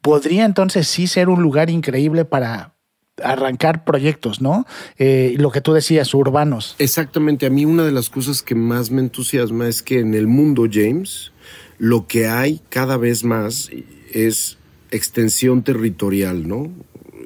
podría 0.00 0.44
entonces 0.44 0.88
sí 0.88 1.06
ser 1.06 1.28
un 1.28 1.42
lugar 1.42 1.70
increíble 1.70 2.24
para, 2.24 2.74
arrancar 3.22 3.84
proyectos, 3.84 4.40
¿no? 4.40 4.66
Eh, 4.98 5.34
lo 5.38 5.50
que 5.50 5.60
tú 5.60 5.72
decías, 5.72 6.12
urbanos. 6.14 6.76
Exactamente, 6.78 7.46
a 7.46 7.50
mí 7.50 7.64
una 7.64 7.84
de 7.84 7.92
las 7.92 8.10
cosas 8.10 8.42
que 8.42 8.54
más 8.54 8.90
me 8.90 9.00
entusiasma 9.00 9.68
es 9.68 9.82
que 9.82 10.00
en 10.00 10.14
el 10.14 10.26
mundo, 10.26 10.66
James, 10.70 11.32
lo 11.78 12.06
que 12.06 12.26
hay 12.26 12.60
cada 12.68 12.96
vez 12.96 13.24
más 13.24 13.70
es 14.12 14.58
extensión 14.90 15.62
territorial, 15.62 16.46
¿no? 16.46 16.70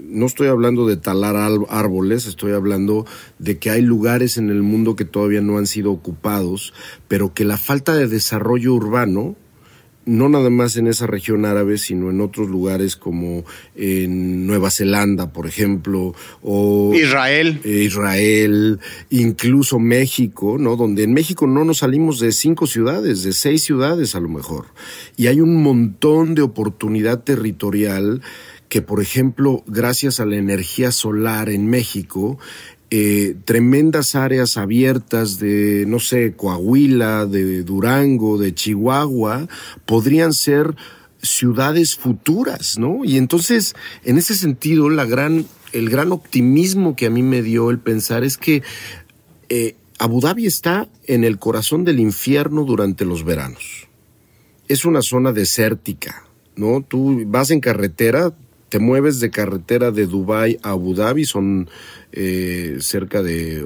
No 0.03 0.27
estoy 0.27 0.49
hablando 0.49 0.87
de 0.87 0.97
talar 0.97 1.35
árboles, 1.69 2.27
estoy 2.27 2.53
hablando 2.53 3.05
de 3.39 3.59
que 3.59 3.71
hay 3.71 3.83
lugares 3.83 4.37
en 4.37 4.51
el 4.51 4.63
mundo 4.63 4.95
que 4.95 5.05
todavía 5.05 5.41
no 5.41 5.59
han 5.59 5.67
sido 5.67 5.91
ocupados, 5.91 6.73
pero 7.09 7.35
que 7.35 7.45
la 7.45 7.59
falta 7.59 7.95
de 7.95 8.07
desarrollo 8.07 8.75
urbano 8.75 9.35
no 10.07 10.29
nada 10.29 10.51
más 10.51 10.77
en 10.77 10.87
esa 10.87 11.07
región 11.07 11.45
árabe, 11.45 11.79
sino 11.79 12.11
en 12.11 12.21
otros 12.21 12.49
lugares 12.49 12.97
como 12.97 13.45
en 13.75 14.47
Nueva 14.47 14.71
Zelanda, 14.71 15.33
por 15.33 15.47
ejemplo, 15.47 16.15
o 16.43 16.93
Israel, 16.95 17.61
eh, 17.65 17.83
Israel, 17.85 18.81
incluso 19.11 19.79
México, 19.79 20.57
¿no? 20.59 20.77
Donde 20.77 21.05
en 21.05 21.13
México 21.13 21.47
no 21.47 21.65
nos 21.65 21.79
salimos 21.79 22.21
de 22.21 22.33
cinco 22.33 22.67
ciudades, 22.67 23.23
de 23.23 23.33
seis 23.33 23.63
ciudades 23.63 24.15
a 24.15 24.21
lo 24.21 24.29
mejor, 24.29 24.67
y 25.17 25.29
hay 25.29 25.41
un 25.41 25.63
montón 25.63 26.35
de 26.35 26.43
oportunidad 26.43 27.23
territorial 27.23 28.23
que, 28.69 28.83
por 28.83 29.01
ejemplo, 29.01 29.63
gracias 29.67 30.19
a 30.19 30.27
la 30.27 30.37
energía 30.37 30.91
solar 30.91 31.49
en 31.49 31.69
México, 31.69 32.39
eh, 32.97 33.35
tremendas 33.45 34.15
áreas 34.15 34.57
abiertas 34.57 35.41
de, 35.41 35.85
no 35.85 35.99
sé, 35.99 36.35
Coahuila, 36.37 37.27
de 37.27 37.65
Durango, 37.65 38.39
de 38.39 38.55
Chihuahua, 38.55 39.49
podrían 39.85 40.33
ser 40.33 40.77
ciudades 41.21 41.97
futuras, 41.97 42.79
¿no? 42.79 43.05
Y 43.05 43.17
entonces, 43.17 43.75
en 44.05 44.17
ese 44.17 44.37
sentido, 44.37 44.91
la 44.91 45.07
gran, 45.07 45.45
el 45.73 45.91
gran 45.91 46.13
optimismo 46.13 46.95
que 46.95 47.07
a 47.07 47.11
mí 47.11 47.25
me 47.25 47.43
dio 47.43 47.71
el 47.71 47.81
pensar 47.81 48.23
es 48.23 48.39
que 48.39 48.63
eh, 49.49 49.75
Abu 49.99 50.21
Dhabi 50.21 50.47
está 50.47 50.87
en 51.09 51.25
el 51.25 51.41
corazón 51.41 51.83
del 51.83 51.99
infierno 51.99 52.63
durante 52.63 53.05
los 53.05 53.25
veranos. 53.25 53.89
Es 54.69 54.85
una 54.85 55.03
zona 55.03 55.33
desértica, 55.33 56.23
¿no? 56.55 56.81
Tú 56.87 57.25
vas 57.27 57.51
en 57.51 57.59
carretera, 57.59 58.33
te 58.75 58.81
mueves 58.81 59.21
de 59.21 59.31
carretera 59.31 59.93
de 59.93 60.09
Dubai 60.09 60.59
a 60.65 60.71
Abu 60.71 60.97
Dhabi, 60.97 61.25
son 61.27 61.71
eh, 62.11 62.79
cerca 62.81 63.23
de 63.23 63.65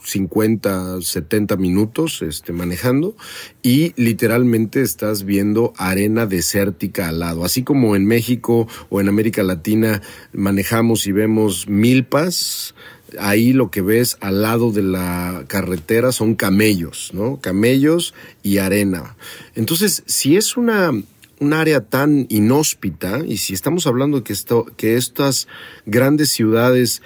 50, 0.00 1.00
70 1.00 1.56
minutos 1.56 2.22
este, 2.22 2.52
manejando 2.52 3.16
y 3.64 3.92
literalmente 4.00 4.80
estás 4.80 5.24
viendo 5.24 5.72
arena 5.76 6.26
desértica 6.26 7.08
al 7.08 7.18
lado. 7.18 7.44
Así 7.44 7.64
como 7.64 7.96
en 7.96 8.06
México 8.06 8.68
o 8.90 9.00
en 9.00 9.08
América 9.08 9.42
Latina 9.42 10.02
manejamos 10.32 11.08
y 11.08 11.10
vemos 11.10 11.66
milpas, 11.66 12.76
ahí 13.18 13.52
lo 13.52 13.72
que 13.72 13.82
ves 13.82 14.18
al 14.20 14.42
lado 14.42 14.70
de 14.70 14.84
la 14.84 15.46
carretera 15.48 16.12
son 16.12 16.36
camellos, 16.36 17.10
¿no? 17.12 17.40
Camellos 17.40 18.14
y 18.44 18.58
arena. 18.58 19.16
Entonces, 19.56 20.04
si 20.06 20.36
es 20.36 20.56
una 20.56 20.92
un 21.42 21.52
área 21.52 21.80
tan 21.80 22.26
inhóspita, 22.28 23.22
y 23.26 23.38
si 23.38 23.52
estamos 23.52 23.88
hablando 23.88 24.18
de 24.18 24.22
que, 24.22 24.32
esto, 24.32 24.66
que 24.76 24.96
estas 24.96 25.48
grandes 25.86 26.30
ciudades 26.30 27.02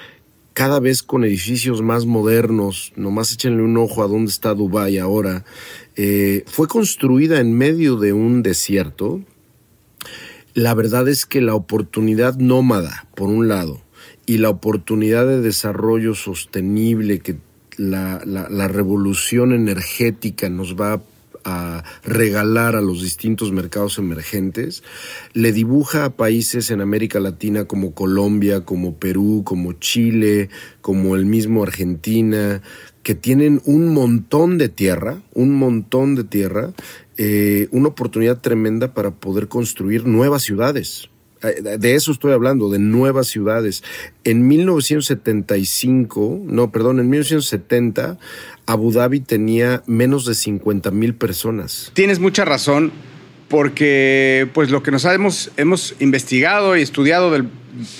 cada 0.52 0.78
vez 0.78 1.02
con 1.02 1.24
edificios 1.24 1.80
más 1.82 2.04
modernos, 2.06 2.92
nomás 2.96 3.32
échenle 3.32 3.62
un 3.62 3.76
ojo 3.78 4.02
a 4.02 4.08
dónde 4.08 4.30
está 4.30 4.54
Dubái 4.54 4.98
ahora, 4.98 5.44
eh, 5.96 6.44
fue 6.46 6.68
construida 6.68 7.40
en 7.40 7.52
medio 7.52 7.96
de 7.96 8.12
un 8.12 8.42
desierto. 8.42 9.22
La 10.54 10.74
verdad 10.74 11.08
es 11.08 11.24
que 11.26 11.40
la 11.40 11.54
oportunidad 11.54 12.36
nómada, 12.36 13.06
por 13.14 13.28
un 13.28 13.48
lado, 13.48 13.82
y 14.26 14.38
la 14.38 14.50
oportunidad 14.50 15.26
de 15.26 15.40
desarrollo 15.40 16.14
sostenible 16.14 17.20
que 17.20 17.36
la, 17.76 18.22
la 18.24 18.68
revolución 18.68 19.52
energética 19.52 20.48
nos 20.48 20.74
va 20.74 20.94
a 20.94 21.02
a 21.46 21.84
regalar 22.02 22.74
a 22.74 22.80
los 22.80 23.00
distintos 23.00 23.52
mercados 23.52 23.98
emergentes, 23.98 24.82
le 25.32 25.52
dibuja 25.52 26.04
a 26.04 26.16
países 26.16 26.72
en 26.72 26.80
América 26.80 27.20
Latina 27.20 27.66
como 27.66 27.94
Colombia, 27.94 28.64
como 28.64 28.96
Perú, 28.96 29.42
como 29.44 29.74
Chile, 29.74 30.50
como 30.80 31.14
el 31.14 31.24
mismo 31.24 31.62
Argentina, 31.62 32.62
que 33.04 33.14
tienen 33.14 33.62
un 33.64 33.94
montón 33.94 34.58
de 34.58 34.68
tierra, 34.68 35.22
un 35.32 35.54
montón 35.54 36.16
de 36.16 36.24
tierra, 36.24 36.72
eh, 37.16 37.68
una 37.70 37.88
oportunidad 37.88 38.40
tremenda 38.40 38.92
para 38.92 39.12
poder 39.12 39.46
construir 39.46 40.04
nuevas 40.04 40.42
ciudades. 40.42 41.08
Eh, 41.50 41.78
de 41.78 41.94
eso 41.94 42.12
estoy 42.12 42.32
hablando, 42.32 42.70
de 42.70 42.78
nuevas 42.78 43.28
ciudades. 43.28 43.82
En 44.24 44.46
1975, 44.46 46.40
no, 46.44 46.70
perdón, 46.70 47.00
en 47.00 47.10
1970, 47.10 48.18
Abu 48.66 48.92
Dhabi 48.92 49.20
tenía 49.20 49.82
menos 49.86 50.26
de 50.26 50.34
50 50.34 50.90
mil 50.90 51.14
personas. 51.14 51.90
Tienes 51.94 52.18
mucha 52.18 52.44
razón, 52.44 52.92
porque 53.48 54.48
pues 54.54 54.70
lo 54.70 54.82
que 54.82 54.90
nos 54.90 55.04
hemos, 55.04 55.50
hemos 55.56 55.94
investigado 56.00 56.76
y 56.76 56.82
estudiado 56.82 57.30
del 57.30 57.48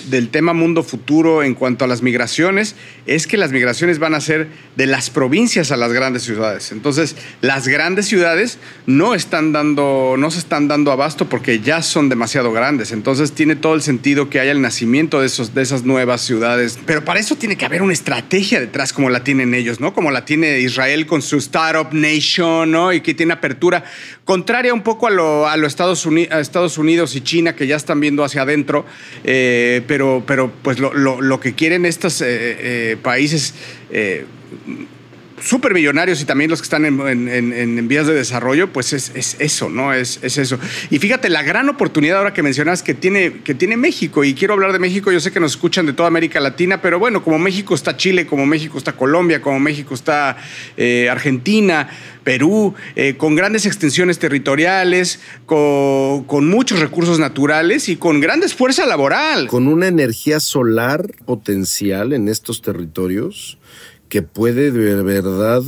del 0.09 0.29
tema 0.29 0.53
mundo 0.53 0.83
futuro 0.83 1.43
en 1.43 1.53
cuanto 1.53 1.85
a 1.85 1.87
las 1.87 2.01
migraciones 2.01 2.75
es 3.05 3.27
que 3.27 3.37
las 3.37 3.51
migraciones 3.51 3.99
van 3.99 4.15
a 4.15 4.21
ser 4.21 4.47
de 4.75 4.85
las 4.85 5.09
provincias 5.09 5.71
a 5.71 5.77
las 5.77 5.93
grandes 5.93 6.23
ciudades. 6.23 6.71
Entonces, 6.71 7.15
las 7.41 7.67
grandes 7.67 8.07
ciudades 8.07 8.57
no 8.85 9.15
están 9.15 9.51
dando, 9.51 10.15
no 10.17 10.31
se 10.31 10.39
están 10.39 10.67
dando 10.67 10.91
abasto 10.91 11.29
porque 11.29 11.59
ya 11.59 11.81
son 11.81 12.09
demasiado 12.09 12.51
grandes. 12.51 12.91
Entonces, 12.91 13.31
tiene 13.33 13.55
todo 13.55 13.75
el 13.75 13.81
sentido 13.81 14.29
que 14.29 14.39
haya 14.39 14.51
el 14.51 14.61
nacimiento 14.61 15.21
de, 15.21 15.27
esos, 15.27 15.53
de 15.53 15.61
esas 15.61 15.83
nuevas 15.83 16.21
ciudades. 16.21 16.79
Pero 16.85 17.05
para 17.05 17.19
eso 17.19 17.35
tiene 17.35 17.55
que 17.55 17.65
haber 17.65 17.81
una 17.81 17.93
estrategia 17.93 18.59
detrás 18.59 18.93
como 18.93 19.09
la 19.09 19.23
tienen 19.23 19.53
ellos, 19.53 19.79
¿no? 19.79 19.93
Como 19.93 20.11
la 20.11 20.25
tiene 20.25 20.59
Israel 20.59 21.05
con 21.05 21.21
su 21.21 21.37
Startup 21.37 21.91
Nation, 21.91 22.71
¿no? 22.71 22.93
Y 22.93 23.01
que 23.01 23.13
tiene 23.13 23.33
apertura 23.33 23.83
contraria 24.25 24.73
un 24.73 24.81
poco 24.81 25.07
a 25.07 25.11
lo, 25.11 25.47
a 25.47 25.53
a 25.53 26.39
Estados 26.39 26.77
Unidos 26.77 27.15
y 27.15 27.21
China 27.21 27.55
que 27.55 27.67
ya 27.67 27.75
están 27.75 27.99
viendo 27.99 28.23
hacia 28.23 28.41
adentro. 28.41 28.85
Eh, 29.23 29.66
eh, 29.67 29.81
pero, 29.85 30.23
pero 30.25 30.51
pues 30.61 30.79
lo, 30.79 31.39
que 31.39 31.53
quieren 31.53 31.85
estos 31.85 32.21
eh, 32.21 32.27
eh, 32.29 32.97
países 33.01 33.53
súper 35.41 35.73
millonarios 35.73 36.21
y 36.21 36.25
también 36.25 36.49
los 36.49 36.61
que 36.61 36.65
están 36.65 36.85
en, 36.85 37.87
vías 37.87 38.07
de 38.07 38.13
desarrollo, 38.13 38.71
pues 38.73 38.93
es, 38.93 39.35
eso, 39.39 39.69
¿no? 39.69 39.93
Es, 39.93 40.19
eso. 40.23 40.59
Y 40.89 40.99
fíjate, 40.99 41.29
la 41.29 41.43
gran 41.43 41.69
oportunidad 41.69 42.17
ahora 42.17 42.33
que 42.33 42.43
mencionas 42.43 42.83
que 42.83 42.93
tiene, 42.93 43.41
que 43.43 43.53
tiene 43.53 43.77
México, 43.77 44.23
y 44.23 44.33
quiero 44.33 44.53
hablar 44.53 44.73
de 44.73 44.79
México, 44.79 45.11
yo 45.11 45.19
sé 45.19 45.31
que 45.31 45.39
nos 45.39 45.51
escuchan 45.51 45.85
de 45.85 45.93
toda 45.93 46.07
América 46.07 46.39
Latina, 46.39 46.81
pero 46.81 46.99
bueno, 46.99 47.23
como 47.23 47.39
México 47.39 47.75
está 47.75 47.97
Chile, 47.97 48.25
como 48.25 48.45
México 48.45 48.77
está 48.77 48.93
Colombia, 48.93 49.41
como 49.41 49.59
México 49.59 49.93
está 49.93 50.37
eh, 50.75 51.07
Argentina, 51.09 51.89
Perú, 52.23 52.73
eh, 52.95 53.15
con 53.17 53.35
grandes 53.35 53.65
extensiones 53.65 54.19
territoriales, 54.19 55.21
con, 55.45 56.25
con, 56.25 56.47
muchos 56.49 56.79
recursos 56.79 57.19
naturales 57.19 57.87
y 57.87 57.95
con 57.95 58.19
grandes 58.19 58.53
fuerza 58.53 58.85
laboral. 58.85 59.47
Con 59.47 59.67
una 59.67 59.87
energía 59.87 60.39
solar 60.39 61.07
potencial 61.25 62.11
en 62.11 62.27
estos 62.27 62.61
territorios 62.61 63.57
que 64.09 64.21
puede 64.21 64.71
de 64.71 65.01
verdad 65.03 65.61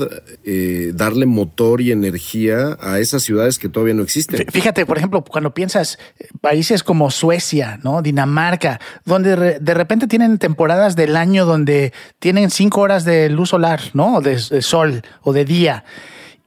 eh, 0.44 0.92
darle 0.94 1.26
motor 1.26 1.82
y 1.82 1.92
energía 1.92 2.78
a 2.82 3.00
esas 3.00 3.24
ciudades 3.24 3.60
que 3.60 3.70
todavía 3.70 3.94
no 3.94 4.04
existen. 4.04 4.46
Fíjate, 4.52 4.86
por 4.86 4.98
ejemplo, 4.98 5.24
cuando 5.24 5.54
piensas 5.54 6.00
eh, 6.18 6.28
países 6.42 6.84
como 6.84 7.12
Suecia, 7.12 7.80
¿no? 7.84 8.02
Dinamarca, 8.02 8.80
donde 9.06 9.60
de 9.60 9.74
repente 9.74 10.08
tienen 10.08 10.38
temporadas 10.38 10.96
del 10.96 11.16
año 11.16 11.46
donde 11.46 11.94
tienen 12.20 12.50
cinco 12.50 12.82
horas 12.82 13.06
de 13.06 13.30
luz 13.30 13.50
solar, 13.50 13.82
¿no? 13.94 14.22
de 14.22 14.40
sol 14.40 15.02
o 15.22 15.34
de 15.34 15.46
día. 15.46 15.84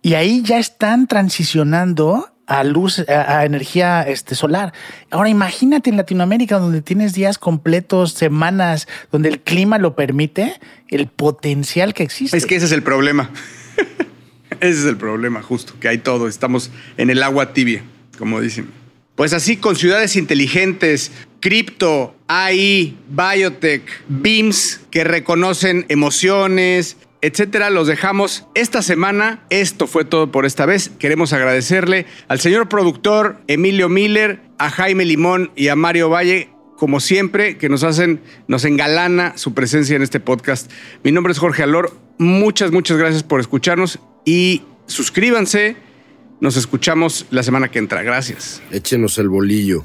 Y 0.03 0.15
ahí 0.15 0.43
ya 0.43 0.59
están 0.59 1.07
transicionando 1.07 2.32
a 2.47 2.65
luz, 2.65 2.99
a, 3.09 3.45
energía 3.45 4.03
este, 4.03 4.35
solar. 4.35 4.73
Ahora 5.11 5.29
imagínate 5.29 5.91
en 5.91 5.97
Latinoamérica 5.97 6.59
donde 6.59 6.83
tienes 6.83 7.15
días 7.15 7.39
completos, 7.39 8.13
semanas, 8.13 8.89
donde 9.11 9.29
el 9.29 9.41
clima 9.41 9.79
lo 9.79 9.95
permite, 9.97 10.61
el 10.89 11.07
potencial 11.07 11.95
que 11.95 12.03
existe. 12.03 12.37
Es 12.37 12.47
que 12.47 12.57
ese 12.57 12.67
es 12.67 12.73
el 12.73 12.83
problema. 12.83 13.31
ese 14.61 14.81
es 14.81 14.85
el 14.85 14.97
problema, 14.97 15.43
justo, 15.43 15.75
que 15.81 15.89
hay 15.89 15.99
todo. 15.99 16.29
Estamos 16.29 16.71
en 16.97 17.11
el 17.11 17.23
agua 17.23 17.53
tibia, 17.53 17.83
como 18.19 18.41
dicen. 18.41 18.71
Pues 19.15 19.35
así, 19.35 19.59
con 19.59 19.77
ciudades 19.77 20.17
inteligentes, 20.17 21.13
cripto, 21.41 22.17
AI, 22.29 22.97
biotech, 23.09 23.83
BIMS, 24.09 24.81
que 24.91 25.05
reconocen 25.05 25.85
emociones, 25.89 26.97
etcétera, 27.23 27.71
los 27.71 27.87
dejamos 27.87 28.47
esta 28.55 28.83
semana. 28.83 29.45
Esto 29.49 29.87
fue 29.87 30.05
todo 30.05 30.31
por 30.31 30.45
esta 30.45 30.67
vez. 30.67 30.91
Queremos 30.99 31.33
agradecerle 31.33 32.07
al 32.29 32.41
señor 32.41 32.69
productor 32.69 33.41
Emilio 33.47 33.89
Miller, 33.89 34.41
a 34.59 34.69
Jaime 34.69 35.05
Limón 35.05 35.53
y 35.57 35.69
a 35.69 35.77
Mario 35.77 36.11
Valle 36.11 36.51
como 36.77 36.99
siempre, 36.99 37.59
que 37.59 37.69
nos 37.69 37.85
hacen, 37.85 38.21
nos 38.49 38.65
engalana 38.65 39.39
su 39.39 39.55
presencia 39.55 39.95
en 39.95 40.03
este 40.03 40.19
podcast. 40.19 40.69
Mi 41.05 41.13
nombre 41.13 41.33
es 41.33 41.39
Jorge 41.39 41.63
Alor. 41.63 41.97
Muchas, 42.19 42.73
muchas 42.73 42.97
gracias 42.97 43.23
por 43.23 43.39
escucharnos 43.39 44.01
y 44.25 44.63
suscríbanse. 44.87 45.77
Nos 46.41 46.57
escuchamos 46.57 47.27
la 47.31 47.45
semana 47.45 47.69
que 47.69 47.79
entra. 47.79 48.03
Gracias. 48.03 48.61
Échenos 48.73 49.17
el 49.19 49.29
bolillo. 49.29 49.85